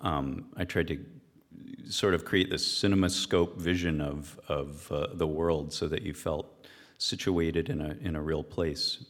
um, 0.00 0.46
I 0.56 0.64
tried 0.64 0.88
to 0.88 1.04
sort 1.88 2.14
of 2.14 2.24
create 2.24 2.50
this 2.50 2.64
cinemascope 2.66 3.56
vision 3.56 4.00
of 4.00 4.38
of 4.48 4.92
uh, 4.92 5.08
the 5.14 5.26
world 5.26 5.72
so 5.72 5.88
that 5.88 6.02
you 6.02 6.14
felt 6.14 6.46
situated 6.98 7.68
in 7.68 7.80
a 7.80 7.96
in 8.00 8.14
a 8.14 8.22
real 8.22 8.44
place. 8.44 9.04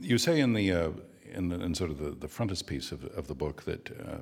You 0.00 0.18
say 0.18 0.40
in 0.40 0.52
the 0.52 0.72
uh, 0.72 0.90
in, 1.34 1.48
the, 1.48 1.60
in 1.60 1.74
sort 1.74 1.90
of 1.90 1.98
the, 1.98 2.10
the 2.10 2.28
frontispiece 2.28 2.92
of, 2.92 3.04
of 3.16 3.26
the 3.26 3.34
book 3.34 3.64
that 3.64 3.90
uh, 3.90 4.18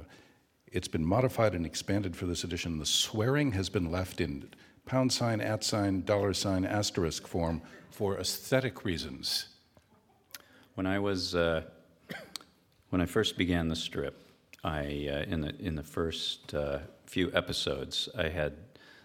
it's 0.73 0.89
been 0.89 1.05
modified 1.05 1.55
and 1.55 1.67
expanded 1.67 2.17
for 2.17 2.27
this 2.27 2.45
edition. 2.45 2.79
The 2.79 2.87
swearing 2.87 3.53
has 3.53 3.69
been 3.69 3.91
left 3.91 4.21
in 4.21 4.49
pound 4.87 5.13
sign, 5.13 5.41
at 5.41 5.65
sign, 5.65 6.03
dollar 6.05 6.35
sign, 6.35 6.65
asterisk 6.65 7.27
form 7.27 7.63
for 7.91 8.19
aesthetic 8.19 8.85
reasons. 8.85 9.49
When 10.75 10.87
I 10.87 10.99
was 10.99 11.35
uh, 11.35 11.63
when 12.91 13.01
I 13.01 13.07
first 13.07 13.37
began 13.37 13.69
the 13.69 13.77
strip, 13.77 14.29
I 14.63 15.09
uh, 15.11 15.31
in 15.33 15.41
the 15.41 15.55
in 15.59 15.75
the 15.77 15.83
first 15.83 16.55
uh, 16.55 16.81
few 17.07 17.31
episodes, 17.33 18.09
I 18.17 18.29
had 18.29 18.55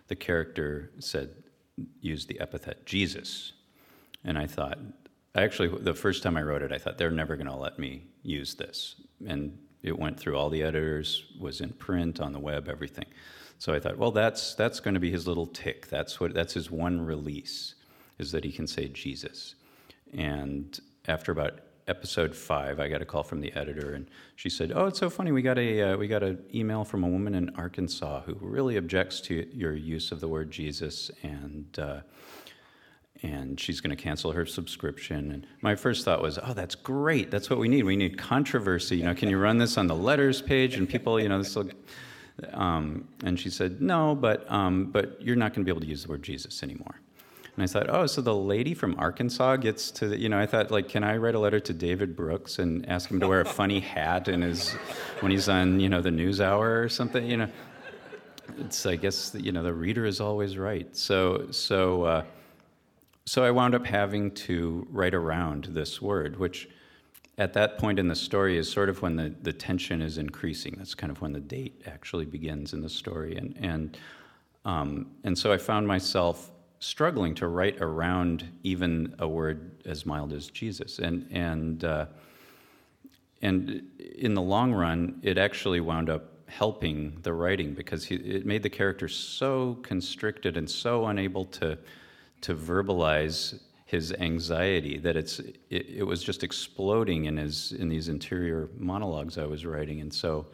the 0.08 0.16
character 0.16 0.92
said 1.00 1.30
used 2.02 2.28
the 2.28 2.40
epithet 2.40 2.86
Jesus, 2.86 3.54
and 4.24 4.38
I 4.38 4.48
thought 4.48 4.80
I 5.36 5.44
actually 5.44 5.70
the 5.82 5.94
first 5.94 6.24
time 6.24 6.38
I 6.38 6.42
wrote 6.42 6.64
it, 6.64 6.72
I 6.72 6.78
thought 6.78 6.98
they're 6.98 7.12
never 7.12 7.36
going 7.36 7.48
to 7.48 7.56
let 7.56 7.78
me 7.78 8.08
use 8.24 8.56
this, 8.56 8.96
and 9.28 9.58
it 9.84 9.98
went 9.98 10.20
through 10.20 10.36
all 10.36 10.50
the 10.50 10.64
editors, 10.64 11.26
was 11.40 11.62
in 11.62 11.70
print, 11.70 12.20
on 12.20 12.34
the 12.34 12.40
web, 12.40 12.68
everything. 12.68 13.06
So 13.60 13.74
I 13.74 13.80
thought, 13.80 13.98
well, 13.98 14.12
that's 14.12 14.56
that's 14.56 14.80
going 14.80 14.94
to 14.94 15.02
be 15.02 15.12
his 15.12 15.28
little 15.28 15.46
tick. 15.46 15.88
That's 15.90 16.20
what 16.20 16.34
that's 16.34 16.54
his 16.54 16.72
one 16.72 17.02
release, 17.02 17.76
is 18.18 18.32
that 18.32 18.46
he 18.46 18.54
can 18.54 18.66
say 18.66 18.88
Jesus. 18.88 19.56
And 20.14 20.80
after 21.08 21.34
about 21.34 21.60
episode 21.90 22.34
five, 22.34 22.80
I 22.80 22.88
got 22.88 23.02
a 23.02 23.06
call 23.06 23.22
from 23.22 23.42
the 23.42 23.52
editor, 23.54 23.96
and 23.96 24.08
she 24.38 24.50
said, 24.50 24.72
"Oh, 24.74 24.86
it's 24.86 24.98
so 24.98 25.10
funny. 25.10 25.34
We 25.34 25.42
got 25.42 25.58
a 25.58 25.92
uh, 25.92 25.98
we 25.98 26.08
got 26.08 26.24
an 26.24 26.42
email 26.56 26.86
from 26.86 27.04
a 27.04 27.08
woman 27.10 27.36
in 27.36 27.50
Arkansas 27.56 28.22
who 28.22 28.38
really 28.40 28.78
objects 28.78 29.20
to 29.22 29.46
your 29.54 29.74
use 29.74 30.14
of 30.14 30.22
the 30.22 30.30
word 30.30 30.52
Jesus, 30.52 31.12
and 31.22 31.78
uh, 31.78 32.00
and 33.24 33.60
she's 33.60 33.82
going 33.82 33.94
to 33.96 34.02
cancel 34.02 34.32
her 34.32 34.46
subscription." 34.46 35.34
And 35.34 35.48
my 35.60 35.76
first 35.76 36.06
thought 36.06 36.22
was, 36.22 36.40
"Oh, 36.42 36.54
that's 36.54 36.76
great. 36.76 37.30
That's 37.30 37.50
what 37.50 37.60
we 37.60 37.68
need. 37.68 37.84
We 37.84 37.98
need 37.98 38.18
controversy. 38.18 38.96
You 38.96 39.04
know, 39.04 39.16
can 39.16 39.28
you 39.28 39.38
run 39.38 39.58
this 39.58 39.78
on 39.78 39.88
the 39.88 39.96
letters 39.96 40.42
page 40.42 40.76
and 40.76 40.88
people, 40.88 41.20
you 41.20 41.28
know, 41.28 41.40
this 41.40 41.54
will." 41.58 41.70
Um, 42.54 43.08
and 43.24 43.40
she 43.40 43.50
said, 43.50 43.82
"No, 43.82 44.16
but 44.16 44.50
um, 44.52 44.86
but 44.86 45.22
you're 45.22 45.36
not 45.36 45.54
going 45.54 45.66
to 45.66 45.66
be 45.66 45.72
able 45.72 45.82
to 45.82 45.88
use 45.88 46.04
the 46.04 46.10
word 46.10 46.24
Jesus 46.24 46.64
anymore." 46.64 47.00
And 47.56 47.64
I 47.64 47.68
thought, 47.68 47.90
"Oh, 47.90 48.06
so 48.06 48.22
the 48.22 48.36
lady 48.36 48.74
from 48.74 48.96
Arkansas 48.98 49.58
gets 49.58 49.92
to, 49.92 50.18
you 50.18 50.30
know?" 50.30 50.40
I 50.40 50.46
thought, 50.46 50.72
like, 50.72 50.90
can 50.90 51.04
I 51.04 51.18
write 51.18 51.36
a 51.36 51.40
letter 51.40 51.60
to 51.60 51.74
David 51.74 52.16
Brooks 52.16 52.60
and 52.60 52.88
ask 52.88 53.10
him 53.10 53.20
to 53.20 53.28
wear 53.28 53.42
a 53.42 53.46
funny 53.62 53.80
hat 53.80 54.28
in 54.28 54.42
his 54.42 54.72
when 55.20 55.32
he's 55.32 55.50
on, 55.50 55.80
you 55.80 55.90
know, 55.90 56.02
the 56.02 56.12
News 56.12 56.40
Hour 56.42 56.82
or 56.82 56.90
something? 56.90 57.26
You 57.26 57.38
know, 57.38 57.50
it's 58.60 58.86
I 58.86 58.96
guess 58.96 59.36
you 59.38 59.52
know 59.52 59.64
the 59.64 59.74
reader 59.74 60.06
is 60.06 60.20
always 60.20 60.58
right. 60.58 60.96
So 60.96 61.48
so 61.52 62.04
uh, 62.04 62.24
so 63.26 63.44
I 63.44 63.52
wound 63.52 63.76
up 63.76 63.86
having 63.86 64.32
to 64.32 64.88
write 64.90 65.14
around 65.14 65.66
this 65.66 66.02
word, 66.02 66.40
which 66.40 66.68
at 67.40 67.54
that 67.54 67.78
point 67.78 67.98
in 67.98 68.10
the 68.10 68.16
story 68.16 68.58
is 68.58 68.70
sort 68.70 68.90
of 68.90 69.02
when 69.02 69.16
the, 69.16 69.34
the 69.42 69.54
tension 69.54 70.02
is 70.02 70.18
increasing. 70.18 70.76
That's 70.78 70.94
kind 70.94 71.10
of 71.10 71.22
when 71.22 71.32
the 71.32 71.40
date 71.40 71.82
actually 71.88 72.26
begins 72.26 72.74
in 72.74 72.82
the 72.82 72.90
story. 72.90 73.38
And, 73.38 73.56
and, 73.62 73.98
um, 74.66 75.12
and 75.24 75.38
so 75.38 75.52
I 75.52 75.58
found 75.58 75.88
myself 75.88 76.52
struggling 76.80 77.34
to 77.36 77.48
write 77.48 77.82
around 77.82 78.46
even 78.64 79.16
a 79.20 79.28
word 79.28 79.72
as 79.86 80.06
mild 80.06 80.34
as 80.34 80.48
Jesus. 80.48 81.00
And, 81.00 81.28
and, 81.32 81.84
uh, 81.86 82.08
and 83.42 83.84
in 84.18 84.34
the 84.34 84.42
long 84.42 84.74
run, 84.74 85.20
it 85.24 85.38
actually 85.38 85.80
wound 85.80 86.10
up 86.10 86.34
helping 86.48 87.20
the 87.22 87.32
writing 87.32 87.74
because 87.74 88.04
he, 88.04 88.16
it 88.16 88.46
made 88.46 88.64
the 88.64 88.70
character 88.70 89.08
so 89.08 89.76
constricted 89.82 90.58
and 90.58 90.70
so 90.70 91.06
unable 91.06 91.46
to, 91.46 91.78
to 92.42 92.54
verbalize 92.54 93.62
his 93.90 94.14
anxiety 94.20 95.00
that 95.00 95.18
it's 95.18 95.40
it, 95.40 95.90
it, 95.90 96.04
was 96.04 96.24
just 96.24 96.44
exploding 96.44 97.26
in 97.26 97.38
his 97.38 97.72
in 97.72 97.90
these 97.90 98.08
interior 98.08 98.70
monologues 98.78 99.40
I 99.40 99.48
was 99.48 99.66
writing. 99.66 100.02
And 100.02 100.14
so 100.14 100.46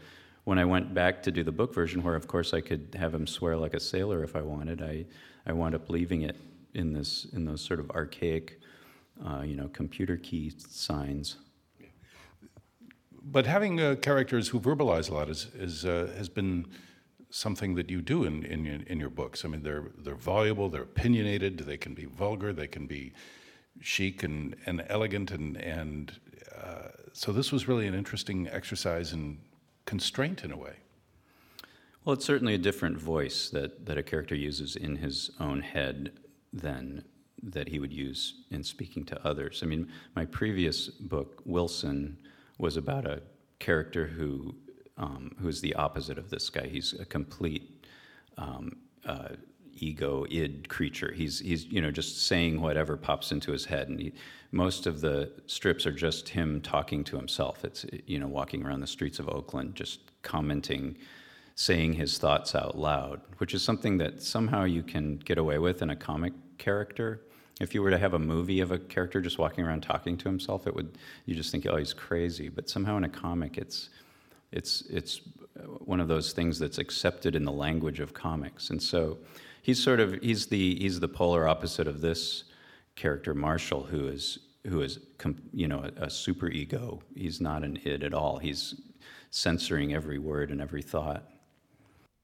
when 0.46 0.58
I 0.58 0.64
went 0.64 0.94
back 0.94 1.22
to 1.24 1.32
do 1.32 1.44
the 1.44 1.52
book 1.52 1.74
version 1.74 2.02
where 2.02 2.16
of 2.16 2.30
course 2.30 2.54
I 2.54 2.62
could 2.62 2.96
have 2.98 3.14
him 3.14 3.28
swear 3.28 3.58
like 3.58 3.74
a 3.74 3.80
sailor 3.80 4.24
if 4.24 4.38
I 4.38 4.42
wanted 4.42 4.82
I 4.82 5.06
I 5.46 5.52
wound 5.52 5.76
up 5.76 5.90
leaving 5.90 6.22
it 6.22 6.38
in 6.76 6.94
this 6.94 7.28
in 7.34 7.44
those 7.44 7.60
sort 7.60 7.82
of 7.82 7.92
archaic 7.92 8.62
uh, 9.28 9.42
you 9.42 9.58
know 9.58 9.68
computer 9.68 10.16
key 10.16 10.54
signs. 10.58 11.36
But 13.22 13.46
having 13.46 13.82
uh, 13.82 13.96
characters 13.96 14.48
who 14.48 14.62
verbalize 14.62 15.10
a 15.10 15.14
lot 15.14 15.30
is, 15.30 15.48
is 15.56 15.84
uh, 15.84 16.10
has 16.16 16.30
been 16.30 16.68
something 17.30 17.76
that 17.76 17.90
you 17.90 18.02
do 18.02 18.24
in, 18.24 18.44
in, 18.44 18.66
in 18.88 19.00
your 19.00 19.10
books. 19.10 19.46
I 19.46 19.48
mean, 19.48 19.64
they're, 19.64 19.86
they're 19.98 20.16
voluble, 20.16 20.70
they're 20.70 20.84
opinionated, 20.84 21.60
they 21.60 21.78
can 21.78 21.94
be 21.94 22.06
vulgar, 22.06 22.54
they 22.54 22.68
can 22.68 22.88
be 22.88 23.14
chic 23.82 24.24
and, 24.24 24.56
and 24.66 24.86
elegant. 24.90 25.32
And, 25.32 25.58
and 25.58 26.20
uh, 26.56 26.90
so 27.14 27.32
this 27.32 27.52
was 27.52 27.68
really 27.68 27.88
an 27.88 27.94
interesting 27.94 28.48
exercise 28.50 29.14
in 29.14 29.40
constraint 29.86 30.44
in 30.44 30.52
a 30.52 30.58
way. 30.58 30.76
Well, 32.04 32.14
it's 32.14 32.26
certainly 32.26 32.54
a 32.54 32.60
different 32.60 32.98
voice 32.98 33.50
that, 33.50 33.86
that 33.86 33.98
a 33.98 34.04
character 34.04 34.36
uses 34.36 34.76
in 34.76 34.98
his 34.98 35.32
own 35.40 35.62
head 35.62 36.14
than 36.54 37.04
that 37.42 37.68
he 37.68 37.80
would 37.80 37.94
use 37.94 38.44
in 38.52 38.64
speaking 38.64 39.04
to 39.06 39.28
others. 39.28 39.62
I 39.64 39.66
mean, 39.66 39.92
my 40.16 40.26
previous 40.26 40.88
book, 40.88 41.42
Wilson, 41.46 42.18
was 42.58 42.78
about 42.78 43.06
a 43.06 43.22
character 43.60 44.06
who 44.06 44.56
um, 44.98 45.36
who's 45.40 45.62
the 45.62 45.74
opposite 45.76 46.18
of 46.18 46.30
this 46.30 46.50
guy. 46.50 46.68
He's 46.68 46.94
a 46.94 47.06
complete 47.06 47.86
um, 48.38 48.78
uh, 49.06 49.30
ego 49.76 50.26
id 50.30 50.68
creature. 50.70 51.12
He's 51.14 51.40
he's 51.40 51.66
you 51.66 51.82
know 51.82 51.92
just 51.92 52.26
saying 52.26 52.62
whatever 52.62 52.98
pops 52.98 53.32
into 53.32 53.52
his 53.52 53.66
head, 53.66 53.90
and 53.90 54.00
he, 54.00 54.14
most 54.52 54.88
of 54.88 55.02
the 55.02 55.32
strips 55.48 55.86
are 55.86 55.92
just 55.92 56.30
him 56.30 56.62
talking 56.62 57.04
to 57.06 57.18
himself. 57.18 57.64
It's 57.66 57.86
you 58.06 58.20
know 58.20 58.28
walking 58.28 58.66
around 58.66 58.82
the 58.82 58.88
streets 58.88 59.20
of 59.20 59.30
Oakland, 59.30 59.76
just 59.76 60.00
commenting, 60.22 60.98
saying 61.56 61.94
his 61.94 62.18
thoughts 62.18 62.56
out 62.56 62.78
loud, 62.78 63.22
which 63.38 63.54
is 63.54 63.64
something 63.64 63.98
that 63.98 64.22
somehow 64.22 64.64
you 64.64 64.84
can 64.84 65.18
get 65.18 65.38
away 65.38 65.60
with 65.60 65.82
in 65.82 65.90
a 65.90 65.96
comic 65.96 66.34
character. 66.58 67.22
If 67.62 67.74
you 67.74 67.82
were 67.82 67.92
to 67.92 67.98
have 67.98 68.14
a 68.14 68.20
movie 68.20 68.60
of 68.60 68.72
a 68.72 68.78
character 68.78 69.22
just 69.22 69.40
walking 69.40 69.64
around 69.64 69.82
talking 69.82 70.18
to 70.18 70.28
himself, 70.28 70.68
it 70.68 70.76
would 70.76 70.98
you 71.26 71.34
just 71.36 71.52
think, 71.52 71.66
oh, 71.66 71.78
he's 71.78 71.94
crazy. 71.94 72.50
But 72.50 72.70
somehow 72.70 72.98
in 72.98 73.06
a 73.06 73.10
comic, 73.10 73.58
it's 73.58 73.90
it's, 74.56 74.82
it's 74.90 75.22
one 75.80 76.00
of 76.00 76.08
those 76.08 76.32
things 76.32 76.58
that's 76.58 76.78
accepted 76.78 77.36
in 77.36 77.44
the 77.44 77.52
language 77.52 78.00
of 78.00 78.14
comics. 78.14 78.70
And 78.70 78.82
so 78.82 79.20
he's 79.62 79.84
sort 79.84 80.00
of, 80.00 80.14
he's 80.22 80.48
the, 80.48 80.80
he's 80.80 81.00
the 81.00 81.08
polar 81.08 81.48
opposite 81.48 81.88
of 81.88 82.02
this 82.02 82.46
character, 82.96 83.34
Marshall, 83.34 83.84
who 83.84 84.08
is, 84.08 84.40
who 84.66 84.82
is 84.82 85.00
you 85.54 85.68
know, 85.68 85.86
a, 85.98 86.06
a 86.06 86.10
super 86.10 86.50
ego. 86.50 87.02
He's 87.16 87.42
not 87.42 87.64
an 87.64 87.78
id 87.84 88.04
at 88.04 88.14
all. 88.14 88.38
He's 88.40 88.76
censoring 89.30 89.94
every 89.94 90.18
word 90.18 90.50
and 90.50 90.62
every 90.62 90.82
thought. 90.82 91.30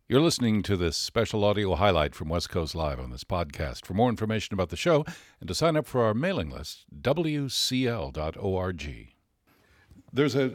You're 0.07 0.21
listening 0.21 0.61
to 0.63 0.75
this 0.75 0.97
special 0.97 1.43
audio 1.43 1.75
highlight 1.75 2.15
from 2.15 2.29
West 2.29 2.49
Coast 2.49 2.75
Live 2.75 2.99
on 2.99 3.11
this 3.11 3.23
podcast. 3.23 3.85
For 3.85 3.93
more 3.93 4.09
information 4.09 4.53
about 4.53 4.69
the 4.69 4.77
show 4.77 5.05
and 5.39 5.47
to 5.47 5.55
sign 5.55 5.77
up 5.77 5.85
for 5.85 6.03
our 6.03 6.13
mailing 6.13 6.49
list, 6.49 6.85
wcl.org. 7.01 8.11
There's 10.13 10.35
a, 10.35 10.51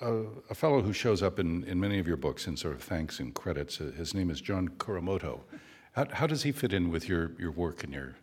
a, 0.00 0.12
a, 0.50 0.54
fellow 0.54 0.82
who 0.82 0.92
shows 0.92 1.20
up 1.20 1.40
in, 1.40 1.64
in 1.64 1.80
many 1.80 1.98
of 1.98 2.06
your 2.06 2.16
books 2.16 2.46
in 2.46 2.56
sort 2.56 2.74
of 2.74 2.82
thanks 2.82 3.18
and 3.18 3.34
credits. 3.34 3.80
Uh, 3.80 3.90
his 3.96 4.14
name 4.14 4.30
is 4.30 4.40
John 4.40 4.68
Kuramoto. 4.68 5.40
How, 5.92 6.06
how 6.12 6.26
does 6.28 6.44
he 6.44 6.52
fit 6.52 6.72
in 6.72 6.90
with 6.90 7.08
your, 7.08 7.32
your 7.36 7.50
work 7.50 7.82
and 7.82 7.92
your, 7.92 8.14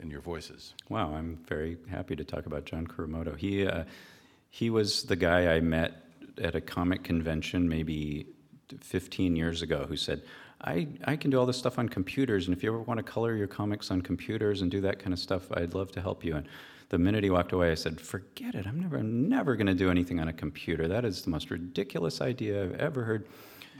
and 0.00 0.10
your 0.10 0.22
voices? 0.22 0.72
Wow, 0.88 1.14
I'm 1.14 1.38
very 1.46 1.76
happy 1.90 2.16
to 2.16 2.24
talk 2.24 2.46
about 2.46 2.64
John 2.64 2.86
Kuramoto. 2.86 3.36
He, 3.36 3.66
uh, 3.66 3.84
he 4.48 4.70
was 4.70 5.02
the 5.02 5.16
guy 5.16 5.54
I 5.54 5.60
met 5.60 5.92
at 6.38 6.54
a 6.54 6.60
comic 6.60 7.04
convention 7.04 7.68
maybe 7.68 8.26
15 8.80 9.36
years 9.36 9.60
ago 9.60 9.84
who 9.86 9.96
said, 9.96 10.22
I, 10.62 10.88
I 11.04 11.16
can 11.16 11.30
do 11.30 11.38
all 11.38 11.44
this 11.44 11.58
stuff 11.58 11.78
on 11.78 11.90
computers, 11.90 12.46
and 12.46 12.56
if 12.56 12.62
you 12.62 12.70
ever 12.70 12.80
want 12.80 12.96
to 12.96 13.04
color 13.04 13.36
your 13.36 13.46
comics 13.46 13.90
on 13.90 14.00
computers 14.00 14.62
and 14.62 14.70
do 14.70 14.80
that 14.80 14.98
kind 14.98 15.12
of 15.12 15.18
stuff, 15.18 15.52
I'd 15.52 15.74
love 15.74 15.92
to 15.92 16.00
help 16.00 16.24
you. 16.24 16.36
And 16.36 16.48
the 16.94 16.98
minute 16.98 17.24
he 17.24 17.30
walked 17.30 17.50
away, 17.50 17.72
I 17.72 17.74
said, 17.74 18.00
"Forget 18.00 18.54
it. 18.54 18.68
I'm 18.68 18.80
never, 18.80 19.02
never 19.02 19.56
going 19.56 19.66
to 19.66 19.74
do 19.74 19.90
anything 19.90 20.20
on 20.20 20.28
a 20.28 20.32
computer. 20.32 20.86
That 20.86 21.04
is 21.04 21.22
the 21.22 21.30
most 21.30 21.50
ridiculous 21.50 22.20
idea 22.20 22.62
I've 22.62 22.76
ever 22.76 23.02
heard." 23.02 23.26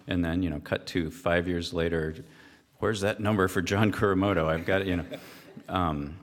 And 0.08 0.24
then, 0.24 0.42
you 0.42 0.50
know, 0.50 0.58
cut 0.58 0.84
to 0.88 1.12
five 1.12 1.46
years 1.46 1.72
later, 1.72 2.16
where's 2.80 3.00
that 3.02 3.20
number 3.20 3.46
for 3.46 3.62
John 3.62 3.92
Kuramoto? 3.92 4.48
I've 4.48 4.66
got 4.66 4.80
it. 4.82 4.88
You 4.88 4.96
know, 4.96 5.04
um, 5.68 6.16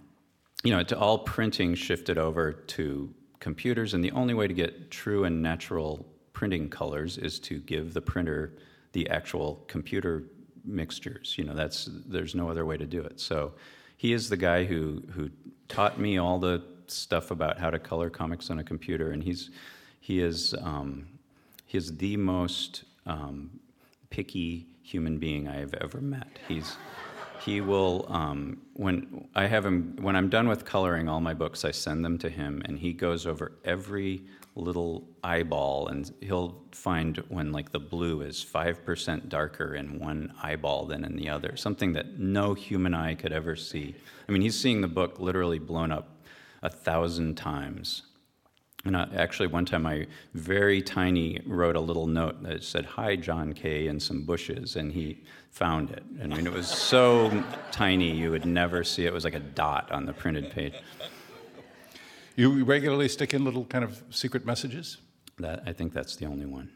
you 0.66 0.72
know, 0.72 0.84
to 0.84 1.00
all 1.00 1.20
printing 1.20 1.76
shifted 1.76 2.18
over 2.18 2.52
to 2.52 3.10
computers, 3.40 3.94
and 3.94 4.04
the 4.04 4.12
only 4.12 4.34
way 4.34 4.48
to 4.48 4.54
get 4.54 4.92
true 4.92 5.24
and 5.24 5.42
natural 5.42 6.06
printing 6.34 6.70
colors 6.70 7.18
is 7.18 7.40
to 7.40 7.60
give 7.60 7.94
the 7.94 8.02
printer 8.02 8.58
the 8.92 9.10
actual 9.10 9.64
computer 9.70 10.24
mixtures. 10.66 11.36
You 11.38 11.46
know, 11.46 11.54
that's 11.54 11.88
there's 12.06 12.36
no 12.36 12.50
other 12.50 12.66
way 12.66 12.76
to 12.76 12.86
do 12.86 13.02
it. 13.02 13.22
So 13.22 13.54
he 13.96 14.12
is 14.12 14.28
the 14.28 14.36
guy 14.36 14.66
who 14.66 15.04
who 15.14 15.30
taught 15.70 15.98
me 15.98 16.18
all 16.18 16.38
the 16.38 16.62
stuff 16.92 17.32
about 17.32 17.60
how 17.60 17.70
to 17.70 17.80
color 17.80 18.10
comics 18.10 18.50
on 18.50 18.60
a 18.60 18.64
computer, 18.64 19.12
and 19.12 19.24
he's 19.24 19.50
he 20.00 20.22
is 20.22 20.54
um, 20.62 21.08
he 21.66 21.78
is 21.78 21.98
the 21.98 22.18
most 22.18 22.84
um, 23.06 23.60
picky 24.10 24.68
human 24.84 25.18
being 25.18 25.48
I 25.48 25.58
have 25.58 25.74
ever 25.76 26.02
met. 26.02 26.40
He's 26.48 26.78
he 27.44 27.62
will 27.62 28.06
um, 28.10 28.62
when 28.74 29.28
I 29.36 29.48
have 29.48 29.66
him 29.66 29.98
when 30.00 30.16
I'm 30.16 30.30
done 30.30 30.48
with 30.48 30.66
coloring 30.66 31.10
all 31.10 31.22
my 31.22 31.34
books, 31.34 31.66
I 31.66 31.72
send 31.72 32.06
them 32.06 32.18
to 32.20 32.30
him, 32.30 32.62
and 32.66 32.78
he 32.78 32.94
goes 32.94 33.26
over 33.26 33.54
every 33.66 34.24
little 34.56 35.08
eyeball, 35.24 35.88
and 35.88 36.12
he'll 36.20 36.62
find 36.72 37.18
when 37.30 37.52
like 37.52 37.72
the 37.72 37.80
blue 37.80 38.22
is 38.22 38.44
five 38.44 38.86
percent 38.86 39.30
darker 39.30 39.76
in 39.76 39.98
one 40.00 40.34
eyeball 40.44 40.86
than 40.86 41.04
in 41.04 41.16
the 41.16 41.30
other, 41.30 41.56
something 41.56 41.94
that 41.94 42.20
no 42.20 42.54
human 42.54 42.94
eye 42.94 43.16
could 43.16 43.32
ever 43.32 43.56
see. 43.56 43.96
I 44.28 44.32
mean, 44.32 44.42
he's 44.42 44.60
seeing 44.60 44.82
the 44.82 44.88
book 44.88 45.20
literally 45.20 45.60
blown 45.60 45.92
up 45.92 46.11
a 46.62 46.70
thousand 46.70 47.36
times 47.36 48.04
and 48.84 48.98
I, 48.98 49.08
actually, 49.16 49.48
one 49.48 49.66
time 49.66 49.86
I 49.86 50.08
very 50.34 50.82
tiny 50.82 51.40
wrote 51.46 51.76
a 51.76 51.80
little 51.80 52.08
note 52.08 52.42
that 52.44 52.64
said, 52.64 52.86
Hi, 52.86 53.16
John 53.16 53.54
K., 53.54 53.88
in 53.88 54.00
some 54.00 54.24
bushes, 54.24 54.76
and 54.76 54.92
he 54.92 55.24
found 55.52 55.92
it. 55.92 56.04
I 56.22 56.28
mean, 56.28 56.48
it 56.48 56.54
was 56.54 56.68
so 56.68 57.44
tiny 57.72 58.12
you 58.12 58.32
would 58.32 58.46
never 58.46 58.84
see 58.84 59.06
it. 59.06 59.10
It 59.10 59.14
was 59.14 59.24
like 59.24 59.36
a 59.36 59.40
dot 59.40 59.92
on 59.92 60.06
the 60.06 60.14
printed 60.14 60.52
page. 60.52 60.74
You 62.36 62.64
regularly 62.64 63.08
stick 63.08 63.34
in 63.36 63.44
little 63.44 63.66
kind 63.66 63.84
of 63.84 64.02
secret 64.10 64.46
messages? 64.46 64.98
That, 65.38 65.62
I 65.68 65.74
think 65.74 65.94
that's 65.94 66.16
the 66.16 66.26
only 66.26 66.48
one. 66.48 66.72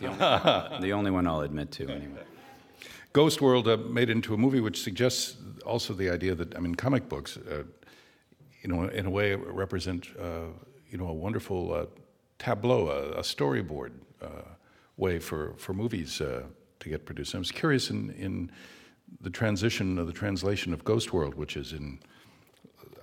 The 0.00 0.06
only, 0.06 0.80
the 0.80 0.92
only 0.92 1.10
one 1.10 1.26
I'll 1.26 1.42
admit 1.42 1.72
to, 1.72 1.90
anyway. 1.90 2.22
Ghost 3.12 3.42
World 3.42 3.68
uh, 3.68 3.76
made 3.76 4.08
into 4.08 4.32
a 4.32 4.38
movie, 4.38 4.60
which 4.60 4.82
suggests 4.82 5.36
also 5.66 5.92
the 5.92 6.08
idea 6.08 6.34
that, 6.36 6.56
I 6.56 6.60
mean, 6.60 6.74
comic 6.74 7.08
books, 7.08 7.36
uh, 7.36 7.64
you 8.62 8.68
know, 8.68 8.84
in 8.84 9.06
a 9.06 9.10
way 9.10 9.34
represent. 9.34 10.08
Uh, 10.18 10.52
you 10.90 10.98
know, 10.98 11.06
a 11.06 11.12
wonderful 11.12 11.72
uh, 11.72 11.86
tableau, 12.38 12.88
a, 12.88 13.20
a 13.20 13.22
storyboard 13.22 13.92
uh, 14.20 14.42
way 14.96 15.18
for, 15.18 15.54
for 15.56 15.72
movies 15.72 16.20
uh, 16.20 16.42
to 16.80 16.88
get 16.88 17.06
produced. 17.06 17.34
I 17.34 17.38
was 17.38 17.52
curious 17.52 17.90
in, 17.90 18.10
in 18.10 18.50
the 19.20 19.30
transition 19.30 19.98
of 19.98 20.06
the 20.06 20.12
translation 20.12 20.72
of 20.72 20.84
Ghost 20.84 21.12
World, 21.12 21.34
which 21.34 21.56
is 21.56 21.72
in, 21.72 22.00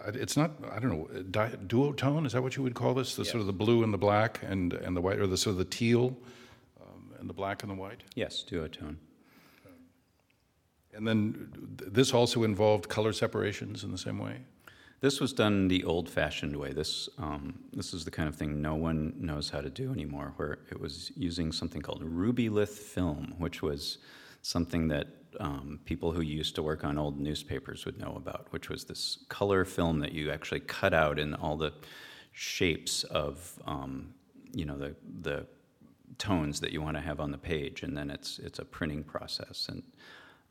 uh, 0.06 0.12
it's 0.14 0.36
not, 0.36 0.52
I 0.70 0.80
don't 0.80 0.92
know, 0.92 1.22
di- 1.32 1.56
duotone, 1.68 2.26
is 2.26 2.34
that 2.34 2.44
what 2.44 2.58
you 2.58 2.64
would 2.64 2.76
call 2.76 2.94
this? 2.94 3.16
The 3.16 3.24
yes. 3.24 3.32
sort 3.32 3.42
of 3.42 3.48
the 3.48 3.54
blue 3.54 3.84
and 3.84 3.94
the 3.94 3.98
black 3.98 4.42
and, 4.44 4.74
and 4.74 4.96
the 4.96 5.02
white, 5.02 5.20
or 5.20 5.28
the 5.28 5.38
sort 5.38 5.54
of 5.54 5.58
the 5.58 5.66
teal 5.66 6.18
um, 6.82 7.14
and 7.20 7.30
the 7.30 7.34
black 7.34 7.64
and 7.64 7.72
the 7.72 7.76
white? 7.76 8.04
Yes, 8.16 8.44
duotone. 8.50 8.98
And 10.94 11.08
then 11.08 11.52
this 11.78 12.12
also 12.12 12.44
involved 12.44 12.90
color 12.90 13.14
separations 13.14 13.84
in 13.84 13.92
the 13.92 14.00
same 14.00 14.18
way? 14.18 14.40
This 15.00 15.20
was 15.20 15.32
done 15.32 15.68
the 15.68 15.84
old-fashioned 15.84 16.56
way. 16.56 16.74
This 16.74 17.08
um, 17.20 17.60
this 17.72 17.94
is 17.94 18.04
the 18.04 18.12
kind 18.12 18.28
of 18.28 18.36
thing 18.36 18.62
no 18.62 18.74
one 18.74 19.14
knows 19.20 19.50
how 19.50 19.62
to 19.62 19.70
do 19.70 19.92
anymore. 19.92 20.34
Where 20.38 20.60
it 20.72 20.80
was 20.80 21.12
using 21.16 21.52
something 21.52 21.82
called 21.82 22.04
Rubylith 22.04 22.70
film, 22.70 23.36
which 23.38 23.62
was 23.62 24.00
something 24.42 24.88
that 24.88 25.08
um, 25.40 25.80
people 25.86 26.12
who 26.12 26.22
used 26.22 26.56
to 26.56 26.64
work 26.64 26.84
on 26.84 26.98
old 26.98 27.20
newspapers 27.20 27.86
would 27.86 28.00
know 28.00 28.16
about, 28.16 28.48
which 28.50 28.70
was 28.70 28.86
this 28.86 29.20
color 29.30 29.66
film 29.66 30.00
that 30.00 30.14
you 30.14 30.32
actually 30.32 30.62
cut 30.62 30.94
out 30.96 31.20
in 31.20 31.36
all 31.36 31.58
the 31.58 31.74
shapes 32.32 33.04
of 33.04 33.60
um, 33.68 34.14
you 34.52 34.66
know 34.66 34.78
the 34.78 34.96
the 35.22 35.46
tones 36.18 36.60
that 36.60 36.72
you 36.72 36.82
want 36.82 36.98
to 36.98 37.02
have 37.02 37.20
on 37.20 37.30
the 37.30 37.38
page, 37.38 37.84
and 37.84 37.96
then 37.96 38.10
it's 38.10 38.40
it's 38.40 38.58
a 38.58 38.66
printing 38.66 39.04
process. 39.04 39.68
And 39.70 39.84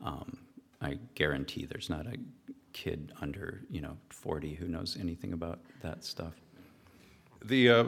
um, 0.01 0.37
I 0.81 0.99
guarantee 1.15 1.65
there's 1.65 1.89
not 1.89 2.07
a 2.07 2.15
kid 2.73 3.11
under 3.21 3.61
you 3.69 3.81
know 3.81 3.97
40 4.09 4.53
who 4.55 4.67
knows 4.67 4.97
anything 4.99 5.33
about 5.33 5.59
that 5.81 6.03
stuff. 6.03 6.33
The 7.45 7.69
uh, 7.69 7.83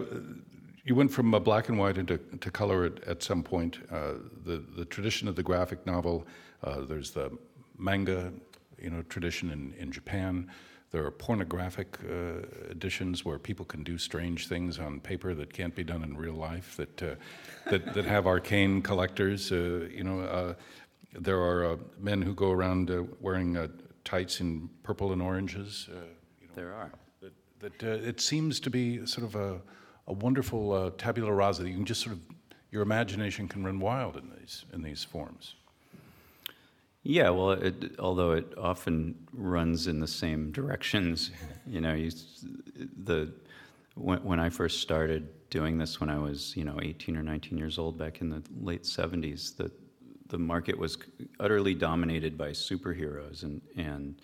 you 0.85 0.95
went 0.95 1.11
from 1.11 1.33
uh, 1.33 1.39
black 1.39 1.69
and 1.69 1.77
white 1.77 1.97
into 1.97 2.17
to 2.17 2.51
color 2.51 2.85
at, 2.85 3.03
at 3.03 3.23
some 3.23 3.43
point. 3.43 3.77
Uh, 3.91 4.13
the 4.45 4.63
the 4.75 4.85
tradition 4.85 5.27
of 5.27 5.35
the 5.35 5.43
graphic 5.43 5.85
novel. 5.85 6.25
Uh, 6.63 6.81
there's 6.81 7.11
the 7.11 7.31
manga, 7.77 8.33
you 8.81 8.89
know, 8.89 9.01
tradition 9.03 9.51
in, 9.51 9.73
in 9.77 9.91
Japan. 9.91 10.49
There 10.91 11.05
are 11.05 11.11
pornographic 11.11 11.99
uh, 12.03 12.71
editions 12.71 13.23
where 13.23 13.37
people 13.37 13.63
can 13.63 13.83
do 13.83 13.97
strange 13.97 14.47
things 14.47 14.79
on 14.79 14.99
paper 14.99 15.35
that 15.35 15.53
can't 15.53 15.75
be 15.75 15.83
done 15.83 16.03
in 16.03 16.17
real 16.17 16.33
life. 16.33 16.75
That 16.77 17.03
uh, 17.03 17.15
that, 17.69 17.93
that 17.93 18.05
have 18.05 18.25
arcane 18.27 18.81
collectors. 18.81 19.51
you 19.51 20.03
know, 20.03 20.55
there 21.13 21.39
are 21.39 21.77
men 21.99 22.21
who 22.21 22.33
go 22.33 22.51
around 22.51 22.91
wearing 23.19 23.69
tights 24.09 24.41
in 24.41 24.69
purple 24.81 25.13
and 25.13 25.21
oranges. 25.21 25.87
Uh, 25.91 25.95
you 26.41 26.47
know, 26.47 26.53
there 26.55 26.73
are. 26.73 26.91
That, 27.21 27.33
that 27.59 27.83
uh, 27.83 28.07
it 28.07 28.19
seems 28.19 28.59
to 28.61 28.69
be 28.69 29.05
sort 29.05 29.25
of 29.25 29.35
a, 29.35 29.61
a 30.07 30.13
wonderful 30.13 30.71
uh, 30.71 30.91
tabula 30.97 31.31
rasa 31.31 31.63
that 31.63 31.69
you 31.69 31.75
can 31.75 31.85
just 31.85 32.01
sort 32.01 32.15
of, 32.15 32.21
your 32.71 32.81
imagination 32.81 33.47
can 33.47 33.63
run 33.63 33.79
wild 33.79 34.17
in 34.17 34.31
these, 34.39 34.65
in 34.73 34.81
these 34.81 35.03
forms. 35.03 35.55
Yeah, 37.03 37.29
well, 37.29 37.51
it, 37.51 37.99
although 37.99 38.31
it 38.31 38.53
often 38.57 39.15
runs 39.31 39.87
in 39.87 39.99
the 39.99 40.07
same 40.07 40.51
directions, 40.51 41.31
you 41.67 41.79
know, 41.79 41.93
you, 41.93 42.11
the 43.03 43.31
when, 43.95 44.23
when 44.23 44.39
I 44.39 44.49
first 44.49 44.81
started 44.81 45.29
doing 45.49 45.77
this 45.77 45.99
when 45.99 46.09
I 46.09 46.17
was, 46.17 46.55
you 46.55 46.63
know, 46.63 46.79
18 46.81 47.15
or 47.15 47.23
19 47.23 47.57
years 47.57 47.77
old 47.77 47.97
back 47.97 48.21
in 48.21 48.29
the 48.29 48.41
late 48.61 48.83
70s, 48.83 49.55
the 49.55 49.71
the 50.29 50.37
market 50.37 50.77
was 50.77 50.97
utterly 51.39 51.73
dominated 51.73 52.37
by 52.37 52.49
superheroes, 52.49 53.43
and 53.43 53.61
and 53.75 54.15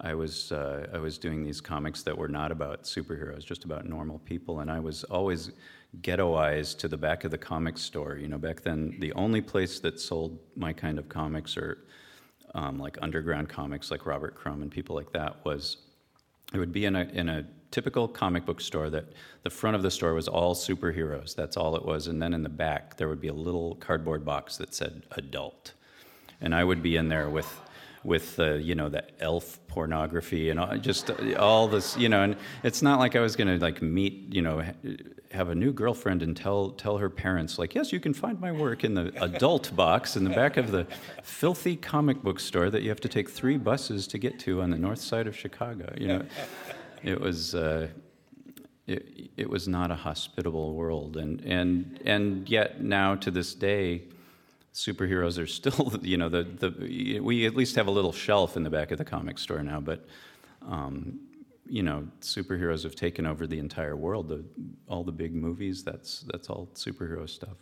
I 0.00 0.14
was 0.14 0.52
uh, 0.52 0.86
I 0.92 0.98
was 0.98 1.18
doing 1.18 1.42
these 1.42 1.60
comics 1.60 2.02
that 2.04 2.16
were 2.16 2.28
not 2.28 2.52
about 2.52 2.84
superheroes, 2.84 3.44
just 3.44 3.64
about 3.64 3.86
normal 3.86 4.18
people, 4.20 4.60
and 4.60 4.70
I 4.70 4.80
was 4.80 5.04
always 5.04 5.50
ghettoized 6.02 6.78
to 6.78 6.88
the 6.88 6.96
back 6.96 7.24
of 7.24 7.30
the 7.30 7.38
comic 7.38 7.76
store. 7.76 8.16
You 8.16 8.28
know, 8.28 8.38
back 8.38 8.62
then 8.62 8.96
the 9.00 9.12
only 9.14 9.40
place 9.40 9.80
that 9.80 9.98
sold 9.98 10.38
my 10.56 10.72
kind 10.72 10.98
of 10.98 11.08
comics 11.08 11.56
or 11.56 11.78
um, 12.54 12.78
like 12.78 12.96
underground 13.02 13.48
comics, 13.48 13.90
like 13.90 14.06
Robert 14.06 14.34
Crumb 14.34 14.62
and 14.62 14.70
people 14.70 14.94
like 14.94 15.12
that, 15.12 15.44
was 15.44 15.78
it 16.54 16.58
would 16.58 16.72
be 16.72 16.84
in 16.84 16.96
a 16.96 17.02
in 17.04 17.28
a 17.28 17.46
typical 17.70 18.08
comic 18.08 18.44
book 18.44 18.60
store 18.60 18.90
that 18.90 19.06
the 19.42 19.50
front 19.50 19.76
of 19.76 19.82
the 19.82 19.90
store 19.90 20.14
was 20.14 20.28
all 20.28 20.54
superheroes. 20.54 21.34
That's 21.34 21.56
all 21.56 21.76
it 21.76 21.84
was. 21.84 22.06
And 22.06 22.20
then 22.20 22.34
in 22.34 22.42
the 22.42 22.48
back, 22.48 22.96
there 22.96 23.08
would 23.08 23.20
be 23.20 23.28
a 23.28 23.34
little 23.34 23.76
cardboard 23.76 24.24
box 24.24 24.56
that 24.58 24.74
said 24.74 25.02
adult. 25.12 25.72
And 26.40 26.54
I 26.54 26.64
would 26.64 26.82
be 26.82 26.96
in 26.96 27.08
there 27.08 27.28
with 27.28 27.60
with 28.02 28.40
uh, 28.40 28.54
you 28.54 28.74
know 28.74 28.88
the 28.88 29.04
elf 29.22 29.58
pornography 29.66 30.50
and 30.50 30.58
all, 30.58 30.76
just 30.78 31.10
all 31.38 31.68
this 31.68 31.96
you 31.98 32.08
know 32.08 32.22
and 32.22 32.36
it's 32.62 32.80
not 32.80 32.98
like 32.98 33.14
I 33.14 33.20
was 33.20 33.36
going 33.36 33.48
to 33.48 33.62
like 33.62 33.82
meet 33.82 34.34
you 34.34 34.40
know 34.40 34.64
have 35.30 35.50
a 35.50 35.54
new 35.54 35.72
girlfriend 35.72 36.22
and 36.22 36.36
tell 36.36 36.70
tell 36.70 36.96
her 36.96 37.10
parents 37.10 37.58
like 37.58 37.74
yes 37.74 37.92
you 37.92 38.00
can 38.00 38.14
find 38.14 38.40
my 38.40 38.52
work 38.52 38.84
in 38.84 38.94
the 38.94 39.12
adult 39.22 39.74
box 39.76 40.16
in 40.16 40.24
the 40.24 40.30
back 40.30 40.56
of 40.56 40.70
the 40.70 40.86
filthy 41.22 41.76
comic 41.76 42.22
book 42.22 42.40
store 42.40 42.70
that 42.70 42.82
you 42.82 42.88
have 42.88 43.00
to 43.00 43.08
take 43.08 43.28
three 43.28 43.58
buses 43.58 44.06
to 44.06 44.18
get 44.18 44.38
to 44.40 44.62
on 44.62 44.70
the 44.70 44.78
north 44.78 45.00
side 45.00 45.26
of 45.26 45.36
Chicago 45.36 45.92
you 45.98 46.08
know 46.08 46.24
it 47.02 47.20
was 47.20 47.54
uh, 47.54 47.88
it, 48.86 49.30
it 49.36 49.48
was 49.48 49.68
not 49.68 49.90
a 49.90 49.94
hospitable 49.94 50.74
world, 50.74 51.16
and 51.16 51.40
and 51.42 52.00
and 52.04 52.48
yet 52.48 52.82
now 52.82 53.14
to 53.16 53.30
this 53.30 53.54
day, 53.54 54.02
superheroes 54.74 55.42
are 55.42 55.46
still 55.46 55.92
you 56.02 56.16
know 56.16 56.28
the 56.28 56.42
the 56.44 57.20
we 57.20 57.46
at 57.46 57.54
least 57.54 57.76
have 57.76 57.86
a 57.86 57.90
little 57.90 58.12
shelf 58.12 58.56
in 58.56 58.62
the 58.62 58.70
back 58.70 58.90
of 58.90 58.98
the 58.98 59.04
comic 59.04 59.38
store 59.38 59.62
now, 59.62 59.80
but. 59.80 60.06
Um, 60.62 61.20
you 61.70 61.84
know, 61.84 62.08
superheroes 62.20 62.82
have 62.82 62.96
taken 62.96 63.24
over 63.24 63.46
the 63.46 63.60
entire 63.60 63.94
world. 63.94 64.28
The, 64.28 64.44
all 64.88 65.04
the 65.04 65.12
big 65.12 65.32
movies, 65.32 65.84
that's 65.84 66.20
that's 66.22 66.50
all 66.50 66.68
superhero 66.74 67.30
stuff. 67.30 67.56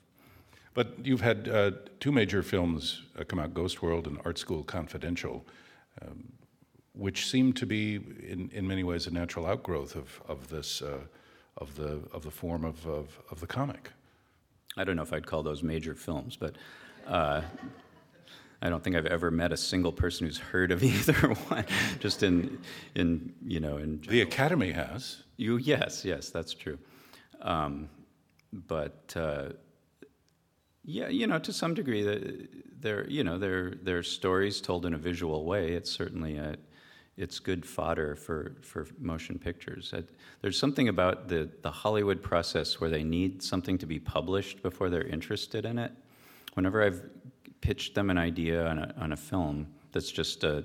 But 0.72 0.94
you've 1.04 1.20
had 1.20 1.48
uh, 1.48 1.72
two 2.00 2.10
major 2.10 2.42
films 2.42 3.02
uh, 3.18 3.24
come 3.24 3.38
out: 3.38 3.52
Ghost 3.52 3.82
World 3.82 4.06
and 4.06 4.18
Art 4.24 4.38
School 4.38 4.64
Confidential. 4.64 5.46
Um, 6.00 6.32
which 6.98 7.28
seemed 7.28 7.56
to 7.56 7.64
be, 7.64 7.94
in, 7.94 8.50
in 8.52 8.66
many 8.66 8.82
ways, 8.82 9.06
a 9.06 9.10
natural 9.12 9.46
outgrowth 9.46 9.94
of, 9.94 10.20
of 10.26 10.48
this, 10.48 10.82
uh, 10.82 10.98
of, 11.56 11.76
the, 11.76 12.00
of 12.12 12.24
the 12.24 12.30
form 12.30 12.64
of, 12.64 12.84
of, 12.86 13.20
of, 13.30 13.38
the 13.38 13.46
comic. 13.46 13.92
I 14.76 14.82
don't 14.82 14.96
know 14.96 15.02
if 15.02 15.12
I'd 15.12 15.24
call 15.24 15.44
those 15.44 15.62
major 15.62 15.94
films, 15.94 16.36
but 16.36 16.56
uh, 17.06 17.42
I 18.60 18.68
don't 18.68 18.82
think 18.82 18.96
I've 18.96 19.06
ever 19.06 19.30
met 19.30 19.52
a 19.52 19.56
single 19.56 19.92
person 19.92 20.26
who's 20.26 20.38
heard 20.38 20.72
of 20.72 20.82
either 20.84 21.14
one. 21.14 21.64
Just 22.00 22.24
in, 22.24 22.58
in 22.96 23.32
you 23.46 23.60
know, 23.60 23.76
in 23.76 24.00
the 24.08 24.22
Academy 24.22 24.72
has. 24.72 25.22
You 25.36 25.56
yes, 25.56 26.04
yes, 26.04 26.30
that's 26.30 26.52
true. 26.52 26.78
Um, 27.40 27.88
but 28.52 29.14
uh, 29.14 29.50
yeah, 30.84 31.06
you 31.06 31.28
know, 31.28 31.38
to 31.38 31.52
some 31.52 31.74
degree, 31.74 32.48
they're 32.80 33.08
you 33.08 33.22
know 33.22 33.38
they're 33.38 33.74
they're 33.82 34.02
stories 34.02 34.60
told 34.60 34.84
in 34.84 34.94
a 34.94 34.98
visual 34.98 35.44
way. 35.44 35.74
It's 35.74 35.92
certainly 35.92 36.38
a 36.38 36.56
it's 37.18 37.40
good 37.40 37.66
fodder 37.66 38.14
for, 38.14 38.52
for 38.62 38.86
motion 38.98 39.38
pictures. 39.38 39.92
there's 40.40 40.58
something 40.58 40.88
about 40.88 41.28
the, 41.28 41.50
the 41.62 41.70
Hollywood 41.70 42.22
process 42.22 42.80
where 42.80 42.88
they 42.88 43.02
need 43.02 43.42
something 43.42 43.76
to 43.78 43.86
be 43.86 43.98
published 43.98 44.62
before 44.62 44.88
they're 44.88 45.06
interested 45.06 45.64
in 45.64 45.78
it. 45.78 45.92
Whenever 46.54 46.82
I've 46.82 47.02
pitched 47.60 47.94
them 47.94 48.08
an 48.10 48.18
idea 48.18 48.66
on 48.66 48.78
a, 48.78 48.94
on 48.98 49.12
a 49.12 49.16
film 49.16 49.66
that's 49.90 50.12
just 50.12 50.44
a, 50.44 50.64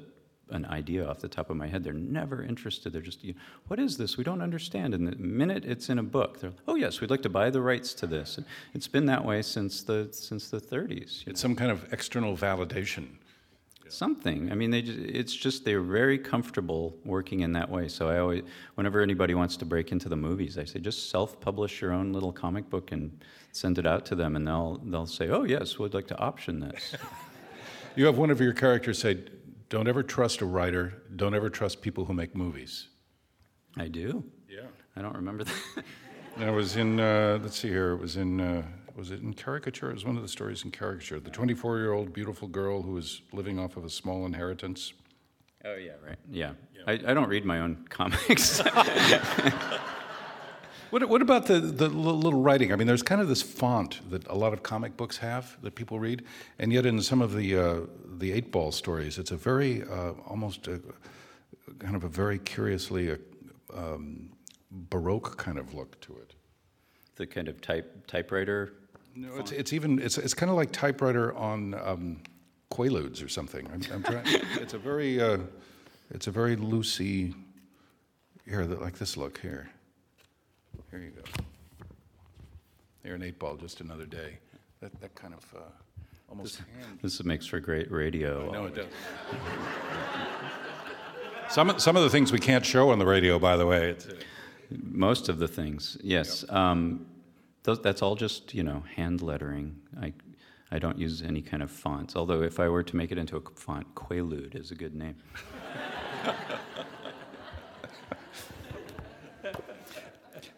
an 0.51 0.65
idea 0.65 1.07
off 1.07 1.19
the 1.19 1.27
top 1.27 1.49
of 1.49 1.57
my 1.57 1.67
head, 1.67 1.83
they're 1.83 1.93
never 1.93 2.43
interested. 2.43 2.93
They're 2.93 3.01
just, 3.01 3.25
what 3.67 3.79
is 3.79 3.97
this? 3.97 4.17
We 4.17 4.23
don't 4.23 4.41
understand. 4.41 4.93
And 4.93 5.07
the 5.07 5.15
minute 5.15 5.65
it's 5.65 5.89
in 5.89 5.97
a 5.97 6.03
book, 6.03 6.39
they're, 6.39 6.53
oh 6.67 6.75
yes, 6.75 7.01
we'd 7.01 7.09
like 7.09 7.23
to 7.23 7.29
buy 7.29 7.49
the 7.49 7.61
rights 7.61 7.95
to 7.95 8.07
this. 8.07 8.37
And 8.37 8.45
it's 8.75 8.87
been 8.87 9.07
that 9.07 9.25
way 9.25 9.41
since 9.41 9.81
the 9.81 10.09
since 10.11 10.49
the 10.49 10.59
30s. 10.59 11.01
It's 11.01 11.25
know? 11.25 11.33
some 11.33 11.55
kind 11.55 11.71
of 11.71 11.91
external 11.91 12.37
validation 12.37 13.07
something. 13.89 14.51
I 14.51 14.55
mean, 14.55 14.71
they 14.71 14.81
just, 14.81 14.99
it's 14.99 15.35
just 15.35 15.65
they're 15.65 15.81
very 15.81 16.17
comfortable 16.17 16.97
working 17.05 17.41
in 17.41 17.53
that 17.53 17.69
way. 17.69 17.87
So 17.87 18.09
I 18.09 18.19
always, 18.19 18.43
whenever 18.75 19.01
anybody 19.01 19.33
wants 19.33 19.57
to 19.57 19.65
break 19.65 19.91
into 19.91 20.09
the 20.09 20.15
movies, 20.15 20.57
I 20.57 20.65
say 20.65 20.79
just 20.79 21.09
self-publish 21.09 21.81
your 21.81 21.91
own 21.91 22.13
little 22.13 22.31
comic 22.31 22.69
book 22.69 22.91
and 22.91 23.23
send 23.51 23.77
it 23.77 23.85
out 23.85 24.05
to 24.07 24.15
them, 24.15 24.35
and 24.35 24.47
they'll 24.47 24.81
they'll 24.85 25.05
say, 25.05 25.29
"Oh 25.29 25.43
yes, 25.43 25.77
we'd 25.77 25.93
like 25.93 26.07
to 26.07 26.17
option 26.19 26.59
this." 26.59 26.95
You 27.95 28.07
have 28.07 28.17
one 28.17 28.31
of 28.31 28.41
your 28.41 28.53
characters 28.53 28.97
say, 28.97 29.19
"Don't 29.69 29.87
ever 29.87 30.01
trust 30.01 30.41
a 30.41 30.47
writer. 30.47 31.03
Don't 31.15 31.35
ever 31.35 31.47
trust 31.47 31.83
people 31.83 32.05
who 32.05 32.13
make 32.15 32.35
movies." 32.35 32.87
I 33.77 33.87
do. 33.87 34.23
Yeah. 34.49 34.65
I 34.95 35.03
don't 35.03 35.15
remember 35.15 35.43
that. 35.43 35.83
It 36.39 36.49
was 36.49 36.75
in. 36.75 36.99
Uh, 36.99 37.37
let's 37.41 37.59
see 37.59 37.69
here. 37.69 37.91
It 37.91 37.99
was 37.99 38.17
in. 38.17 38.41
Uh, 38.41 38.63
was 38.95 39.11
it 39.11 39.21
in 39.21 39.33
caricature? 39.33 39.89
It 39.89 39.93
was 39.93 40.05
one 40.05 40.15
of 40.15 40.21
the 40.21 40.27
stories 40.27 40.63
in 40.63 40.71
caricature. 40.71 41.19
The 41.19 41.31
24-year-old 41.31 42.13
beautiful 42.13 42.47
girl 42.47 42.81
who 42.81 42.91
was 42.93 43.21
living 43.31 43.59
off 43.59 43.77
of 43.77 43.85
a 43.85 43.89
small 43.89 44.25
inheritance. 44.25 44.93
oh 45.65 45.75
yeah, 45.75 45.93
right. 46.05 46.17
Yeah. 46.31 46.53
I, 46.85 46.93
I 46.93 47.13
don't 47.13 47.29
read 47.29 47.45
my 47.45 47.59
own 47.59 47.85
comics. 47.89 48.61
What, 50.93 51.09
what 51.09 51.23
about 51.23 51.47
the, 51.47 51.59
the 51.59 51.89
little 51.89 52.39
writing? 52.39 52.71
I 52.71 52.75
mean, 52.75 52.85
there's 52.85 53.01
kind 53.01 53.19
of 53.19 53.27
this 53.27 53.41
font 53.41 54.07
that 54.11 54.27
a 54.27 54.35
lot 54.35 54.53
of 54.53 54.61
comic 54.61 54.95
books 54.95 55.17
have 55.17 55.57
that 55.63 55.73
people 55.73 55.97
read, 55.97 56.23
and 56.59 56.71
yet 56.71 56.85
in 56.85 57.01
some 57.01 57.19
of 57.19 57.33
the 57.33 57.57
uh, 57.57 57.79
the 58.19 58.39
Eightball 58.39 58.71
stories, 58.71 59.17
it's 59.17 59.31
a 59.31 59.35
very 59.35 59.81
uh, 59.81 60.11
almost 60.27 60.67
a, 60.67 60.79
kind 61.79 61.95
of 61.95 62.03
a 62.03 62.07
very 62.07 62.37
curiously 62.37 63.09
uh, 63.11 63.15
um, 63.73 64.29
baroque 64.69 65.35
kind 65.35 65.57
of 65.57 65.73
look 65.73 65.99
to 66.01 66.13
it. 66.17 66.35
the 67.15 67.25
kind 67.25 67.47
of 67.47 67.59
type 67.59 68.05
typewriter. 68.05 68.73
No, 69.15 69.35
it's, 69.37 69.51
it's 69.51 69.73
even 69.73 69.99
it's 69.99 70.17
it's 70.17 70.33
kind 70.33 70.49
of 70.49 70.55
like 70.55 70.71
typewriter 70.71 71.35
on 71.35 71.75
um, 71.75 72.21
Quaaludes 72.71 73.23
or 73.23 73.27
something. 73.27 73.67
I'm, 73.71 73.81
I'm 73.93 74.03
trying. 74.03 74.25
it's 74.59 74.73
a 74.73 74.79
very 74.79 75.21
uh, 75.21 75.37
it's 76.09 76.27
a 76.27 76.31
very 76.31 76.55
loosey 76.55 77.35
here 78.45 78.65
that 78.65 78.81
like 78.81 78.97
this 78.97 79.15
look 79.15 79.39
here. 79.39 79.69
Here 80.89 80.99
you 80.99 81.11
go. 81.11 81.21
Here 83.03 83.15
an 83.15 83.21
Eightball, 83.21 83.59
just 83.59 83.81
another 83.81 84.05
day. 84.05 84.39
That 84.79 84.99
that 85.01 85.13
kind 85.13 85.35
of 85.35 85.45
uh, 85.55 85.59
almost 86.29 86.57
hand. 86.57 86.99
This 87.01 87.23
makes 87.23 87.45
for 87.45 87.59
great 87.59 87.91
radio. 87.91 88.49
No, 88.51 88.65
it 88.65 88.75
does. 88.75 88.87
some 91.49 91.77
some 91.77 91.95
of 91.95 92.01
the 92.01 92.09
things 92.09 92.31
we 92.31 92.39
can't 92.39 92.65
show 92.65 92.89
on 92.89 92.97
the 92.97 93.05
radio, 93.05 93.37
by 93.37 93.57
the 93.57 93.67
way. 93.67 93.91
It's, 93.91 94.07
Most 94.71 95.29
of 95.29 95.37
the 95.37 95.47
things, 95.47 95.97
yes. 96.01 96.43
Um, 96.49 97.05
that's 97.63 98.01
all 98.01 98.15
just 98.15 98.53
you 98.53 98.63
know 98.63 98.83
hand 98.95 99.21
lettering. 99.21 99.75
I 99.99 100.13
I 100.71 100.79
don't 100.79 100.97
use 100.97 101.21
any 101.21 101.41
kind 101.41 101.61
of 101.61 101.71
fonts. 101.71 102.15
Although 102.15 102.41
if 102.41 102.59
I 102.59 102.67
were 102.67 102.83
to 102.83 102.95
make 102.95 103.11
it 103.11 103.17
into 103.17 103.37
a 103.37 103.41
font, 103.55 103.93
Quaalude 103.95 104.55
is 104.55 104.71
a 104.71 104.75
good 104.75 104.95
name. 104.95 105.15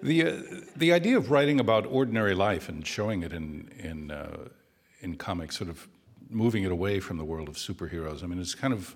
The, 0.06 0.24
uh, 0.24 0.42
the 0.76 0.94
idea 0.94 1.18
of 1.18 1.32
writing 1.32 1.60
about 1.60 1.88
ordinary 1.88 2.36
life 2.36 2.70
and 2.70 2.86
showing 2.86 3.24
it 3.24 3.34
in, 3.34 3.72
in, 3.80 4.12
uh, 4.12 4.50
in 5.02 5.16
comics, 5.16 5.58
sort 5.58 5.68
of 5.68 5.88
moving 6.30 6.64
it 6.64 6.72
away 6.72 7.00
from 7.00 7.18
the 7.18 7.26
world 7.26 7.50
of 7.50 7.56
superheroes, 7.56 8.24
I 8.24 8.28
mean, 8.28 8.40
it's 8.40 8.54
kind 8.54 8.72
of 8.72 8.96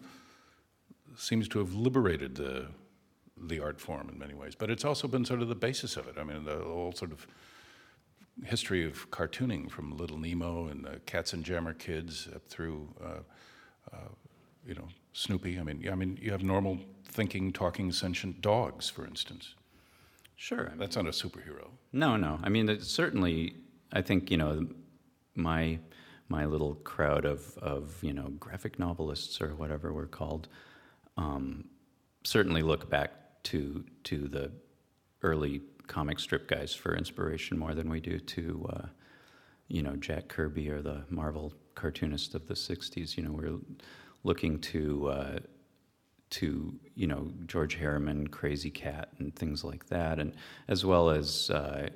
seems 1.18 1.48
to 1.48 1.58
have 1.58 1.74
liberated 1.74 2.36
the, 2.36 2.68
the 3.36 3.60
art 3.60 3.82
form 3.82 4.08
in 4.08 4.20
many 4.20 4.36
ways. 4.36 4.54
But 4.54 4.70
it's 4.70 4.86
also 4.86 5.08
been 5.08 5.26
sort 5.26 5.42
of 5.42 5.48
the 5.48 5.56
basis 5.56 5.98
of 5.98 6.08
it. 6.08 6.16
I 6.20 6.24
mean, 6.24 6.46
the 6.46 6.58
whole 6.58 6.92
sort 6.92 7.12
of 7.12 7.26
history 8.46 8.86
of 8.86 9.10
cartooning 9.12 9.70
from 9.70 9.96
Little 9.98 10.18
Nemo 10.18 10.68
and 10.68 10.86
the 10.86 11.00
Katzenjammer 11.06 11.78
Kids 11.78 12.28
up 12.34 12.48
through, 12.48 12.88
uh, 13.04 13.20
uh, 13.94 14.10
you 14.66 14.76
know, 14.76 14.88
Snoopy. 15.14 15.60
I 15.60 15.64
mean, 15.64 15.88
I 15.92 15.96
mean, 15.96 16.18
you 16.22 16.32
have 16.32 16.44
normal 16.44 16.80
thinking, 17.04 17.52
talking, 17.52 17.92
sentient 17.92 18.42
dogs, 18.42 18.90
for 18.90 19.06
instance. 19.06 19.56
Sure. 20.36 20.68
I 20.68 20.70
mean, 20.70 20.80
That's 20.80 20.96
not 20.96 21.06
a 21.06 21.10
superhero. 21.10 21.68
No, 21.92 22.16
no. 22.16 22.40
I 22.44 22.50
mean, 22.50 22.70
it's 22.70 22.88
certainly. 22.88 23.56
I 23.92 24.02
think 24.02 24.30
you 24.30 24.38
know, 24.38 24.68
my 25.36 25.80
my 26.30 26.46
little 26.46 26.76
crowd 26.76 27.26
of 27.26 27.58
of 27.58 27.98
you 28.04 28.14
know 28.14 28.30
graphic 28.40 28.80
novelists 28.80 29.42
or 29.42 29.56
whatever 29.56 29.92
we're 29.94 30.06
called, 30.06 30.48
um, 31.18 31.66
certainly 32.24 32.62
look 32.62 32.90
back 32.90 33.12
to 33.44 33.84
to 34.06 34.28
the 34.28 34.52
early 35.24 35.62
comic 35.90 36.20
strip 36.20 36.48
guys 36.48 36.74
for 36.74 36.96
inspiration 36.96 37.58
more 37.58 37.74
than 37.74 37.90
we 37.90 38.00
do 38.00 38.20
to 38.20 38.70
uh, 38.72 38.86
you 39.68 39.82
know 39.82 39.98
Jack 39.98 40.30
Kirby 40.30 40.70
or 40.70 40.82
the 40.82 41.04
Marvel 41.10 41.52
cartoonist 41.76 42.36
of 42.36 42.48
the 42.48 42.54
'60s. 42.54 43.18
You 43.18 43.24
know, 43.24 43.32
we're 43.32 43.60
looking 44.24 44.60
to. 44.60 45.10
Uh, 45.10 45.40
to 46.32 46.76
you 46.94 47.08
know 47.08 47.32
George 47.48 47.80
Herriman, 47.80 48.30
Krazy 48.30 48.72
Kat, 48.72 49.10
and 49.18 49.36
things 49.36 49.64
like 49.64 49.88
that, 49.88 50.20
and 50.20 50.36
as 50.68 50.86
well 50.86 51.10
as 51.10 51.50
uh, 51.50 51.90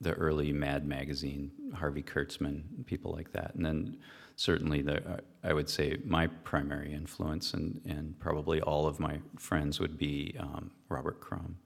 the 0.00 0.12
early 0.14 0.54
Mad 0.54 0.86
magazine, 0.86 1.50
Harvey 1.74 2.02
Kurtzman, 2.02 2.86
people 2.86 3.12
like 3.12 3.32
that, 3.32 3.54
and 3.54 3.66
then 3.66 3.98
certainly 4.36 4.80
the 4.80 5.20
I 5.44 5.52
would 5.52 5.68
say 5.68 5.98
my 6.04 6.28
primary 6.28 6.94
influence, 6.94 7.52
and 7.52 7.82
and 7.84 8.18
probably 8.18 8.62
all 8.62 8.86
of 8.86 8.98
my 8.98 9.20
friends 9.36 9.80
would 9.80 9.98
be 9.98 10.34
um, 10.40 10.70
Robert 10.88 11.20
Crumb. 11.20 11.58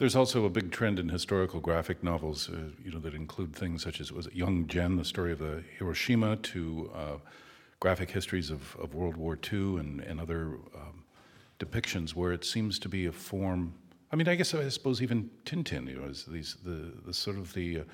There's 0.00 0.16
also 0.16 0.46
a 0.46 0.48
big 0.48 0.70
trend 0.70 0.98
in 0.98 1.10
historical 1.10 1.60
graphic 1.60 2.02
novels, 2.02 2.48
uh, 2.48 2.70
you 2.82 2.90
know, 2.90 3.00
that 3.00 3.12
include 3.12 3.54
things 3.54 3.82
such 3.82 4.00
as 4.00 4.10
was 4.10 4.28
it 4.28 4.34
Young 4.34 4.66
Gen, 4.66 4.96
the 4.96 5.04
story 5.04 5.30
of 5.30 5.40
the 5.40 5.62
Hiroshima, 5.76 6.36
to 6.36 6.90
uh, 6.94 7.18
graphic 7.80 8.10
histories 8.10 8.48
of, 8.48 8.74
of 8.80 8.94
World 8.94 9.18
War 9.18 9.38
II 9.52 9.76
and, 9.76 10.00
and 10.00 10.18
other 10.18 10.54
um, 10.74 11.04
depictions 11.58 12.14
where 12.14 12.32
it 12.32 12.46
seems 12.46 12.78
to 12.78 12.88
be 12.88 13.04
a 13.04 13.12
form. 13.12 13.74
I 14.10 14.16
mean, 14.16 14.26
I 14.26 14.36
guess 14.36 14.54
I 14.54 14.66
suppose 14.70 15.02
even 15.02 15.28
Tintin, 15.44 15.86
you 15.86 15.96
know, 15.96 16.08
is 16.08 16.24
these 16.24 16.56
the, 16.64 16.94
the 17.04 17.12
sort 17.12 17.36
of 17.36 17.52
the 17.52 17.80
uh, 17.80 17.84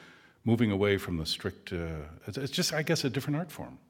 moving 0.44 0.70
away 0.70 0.98
from 0.98 1.16
the 1.16 1.26
strict. 1.26 1.72
Uh, 1.72 2.04
it's, 2.28 2.38
it's 2.38 2.52
just, 2.52 2.72
I 2.72 2.84
guess, 2.84 3.02
a 3.02 3.10
different 3.10 3.36
art 3.36 3.50
form. 3.50 3.80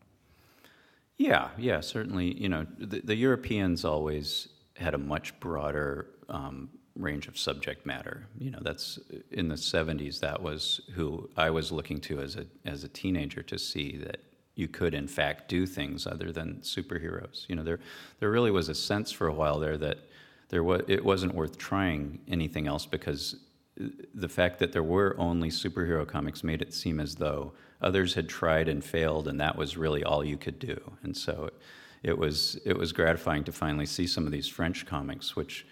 Yeah, 1.18 1.50
yeah, 1.59 1.81
certainly. 1.81 2.33
You 2.33 2.48
know, 2.48 2.66
the, 2.79 3.02
the 3.05 3.14
Europeans 3.14 3.85
always 3.85 4.48
had 4.74 4.94
a 4.94 4.98
much 4.98 5.38
broader 5.38 6.07
um, 6.31 6.70
range 6.96 7.28
of 7.28 7.38
subject 7.38 7.87
matter. 7.87 8.26
You 8.38 8.50
know, 8.50 8.61
that's 8.62 8.98
in 9.30 9.48
the 9.48 9.54
'70s. 9.54 10.20
That 10.20 10.42
was 10.42 10.80
who 10.94 11.28
I 11.37 11.50
was 11.50 11.72
looking 11.72 12.00
to 12.02 12.20
as 12.20 12.37
a 12.37 12.46
as 12.64 12.85
a 12.85 12.88
teenager 12.88 13.42
to 13.42 13.59
see 13.59 13.96
that 13.98 14.20
you 14.54 14.68
could, 14.68 14.94
in 14.94 15.06
fact, 15.06 15.48
do 15.48 15.66
things 15.66 16.06
other 16.06 16.32
than 16.32 16.56
superheroes. 16.62 17.48
You 17.48 17.56
know, 17.56 17.62
there 17.62 17.80
there 18.20 18.30
really 18.30 18.50
was 18.50 18.68
a 18.68 18.74
sense 18.74 19.12
for 19.12 19.26
a 19.26 19.32
while 19.35 19.59
there 19.59 19.76
that 19.78 19.98
there 20.48 20.64
was 20.64 20.82
it 20.88 21.04
wasn't 21.04 21.35
worth 21.35 21.59
trying 21.59 22.20
anything 22.28 22.66
else 22.66 22.87
because 22.87 23.37
the 24.14 24.28
fact 24.28 24.59
that 24.59 24.72
there 24.72 24.82
were 24.82 25.14
only 25.18 25.50
superhero 25.50 26.06
comics 26.06 26.42
made 26.42 26.62
it 26.62 26.72
seem 26.72 26.98
as 26.98 27.16
though 27.16 27.52
others 27.82 28.14
had 28.14 28.28
tried 28.28 28.68
and 28.68 28.82
failed, 28.82 29.28
and 29.28 29.40
that 29.40 29.56
was 29.56 29.76
really 29.76 30.02
all 30.02 30.24
you 30.24 30.38
could 30.38 30.59
do. 30.59 30.80
And 31.02 31.16
so 31.16 31.50
it 32.02 32.16
was 32.16 32.59
it 32.64 32.76
was 32.76 32.92
gratifying 32.92 33.44
to 33.44 33.52
finally 33.52 33.87
see 33.87 34.06
some 34.06 34.26
of 34.26 34.32
these 34.32 34.48
French 34.48 34.87
comics, 34.87 35.37
which 35.37 35.66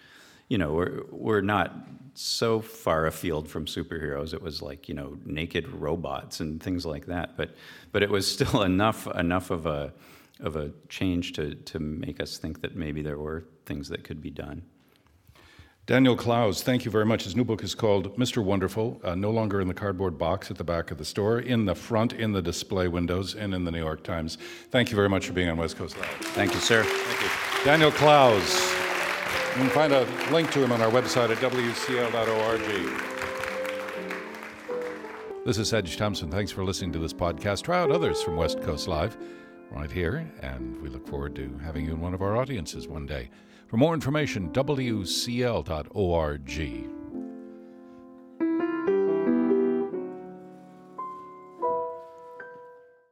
you 0.47 0.57
know 0.57 0.73
we're 0.73 1.03
we're 1.11 1.41
not 1.41 1.73
so 2.13 2.61
far 2.61 3.07
afield 3.07 3.47
from 3.47 3.65
superheroes. 3.65 4.33
It 4.33 4.41
was 4.41 4.61
like 4.61 4.87
you 4.87 4.95
know 4.95 5.17
naked 5.25 5.67
robots 5.69 6.39
and 6.39 6.61
things 6.61 6.85
like 6.85 7.05
that, 7.07 7.35
but 7.37 7.55
but 7.91 8.03
it 8.03 8.09
was 8.09 8.31
still 8.31 8.63
enough 8.63 9.07
enough 9.15 9.51
of 9.51 9.65
a 9.65 9.93
of 10.39 10.55
a 10.55 10.71
change 10.89 11.33
to 11.33 11.55
to 11.55 11.79
make 11.79 12.19
us 12.19 12.37
think 12.37 12.61
that 12.61 12.75
maybe 12.75 13.01
there 13.01 13.19
were 13.19 13.45
things 13.65 13.89
that 13.89 14.03
could 14.03 14.21
be 14.21 14.31
done. 14.31 14.63
Daniel 15.87 16.15
Clowes, 16.15 16.63
thank 16.63 16.83
you 16.83 16.89
very 16.89 17.05
much. 17.05 17.25
His 17.25 17.35
new 17.35 17.43
book 17.43 17.63
is 17.63 17.75
called 17.75 18.17
Mr. 18.17 18.43
Wonderful, 18.43 18.99
uh, 19.03 19.13
no 19.13 19.29
longer 19.29 19.61
in 19.61 19.67
the 19.67 19.73
cardboard 19.73 20.17
box 20.17 20.49
at 20.49 20.57
the 20.57 20.63
back 20.63 20.89
of 20.89 20.97
the 20.97 21.05
store, 21.05 21.37
in 21.37 21.65
the 21.65 21.75
front, 21.75 22.13
in 22.13 22.31
the 22.31 22.41
display 22.41 22.87
windows, 22.87 23.35
and 23.35 23.53
in 23.53 23.63
the 23.65 23.71
New 23.71 23.83
York 23.83 24.03
Times. 24.03 24.39
Thank 24.71 24.89
you 24.89 24.95
very 24.95 25.09
much 25.09 25.27
for 25.27 25.33
being 25.33 25.47
on 25.47 25.57
West 25.57 25.77
Coast 25.77 25.95
Live. 25.99 26.09
Thank 26.33 26.55
you, 26.55 26.59
sir. 26.59 26.83
Thank 26.83 27.21
you. 27.21 27.65
Daniel 27.65 27.91
Clowes. 27.91 28.74
You 29.55 29.61
can 29.61 29.69
find 29.69 29.93
a 29.93 30.05
link 30.33 30.51
to 30.51 30.61
him 30.61 30.73
on 30.73 30.81
our 30.81 30.91
website 30.91 31.29
at 31.29 31.37
wcl.org. 31.37 32.61
This 35.45 35.57
is 35.57 35.69
Sedge 35.69 35.95
Thompson. 35.95 36.29
Thanks 36.29 36.51
for 36.51 36.65
listening 36.65 36.91
to 36.91 36.99
this 36.99 37.13
podcast. 37.13 37.63
Try 37.63 37.79
out 37.79 37.89
others 37.89 38.21
from 38.21 38.35
West 38.35 38.61
Coast 38.63 38.89
Live 38.89 39.15
right 39.71 39.89
here, 39.89 40.29
and 40.41 40.81
we 40.81 40.89
look 40.89 41.07
forward 41.07 41.37
to 41.37 41.57
having 41.63 41.85
you 41.85 41.93
in 41.93 42.01
one 42.01 42.13
of 42.13 42.21
our 42.21 42.35
audiences 42.35 42.89
one 42.89 43.05
day. 43.05 43.29
For 43.67 43.77
more 43.77 43.93
information, 43.93 44.49
wcl.org. 44.49 44.95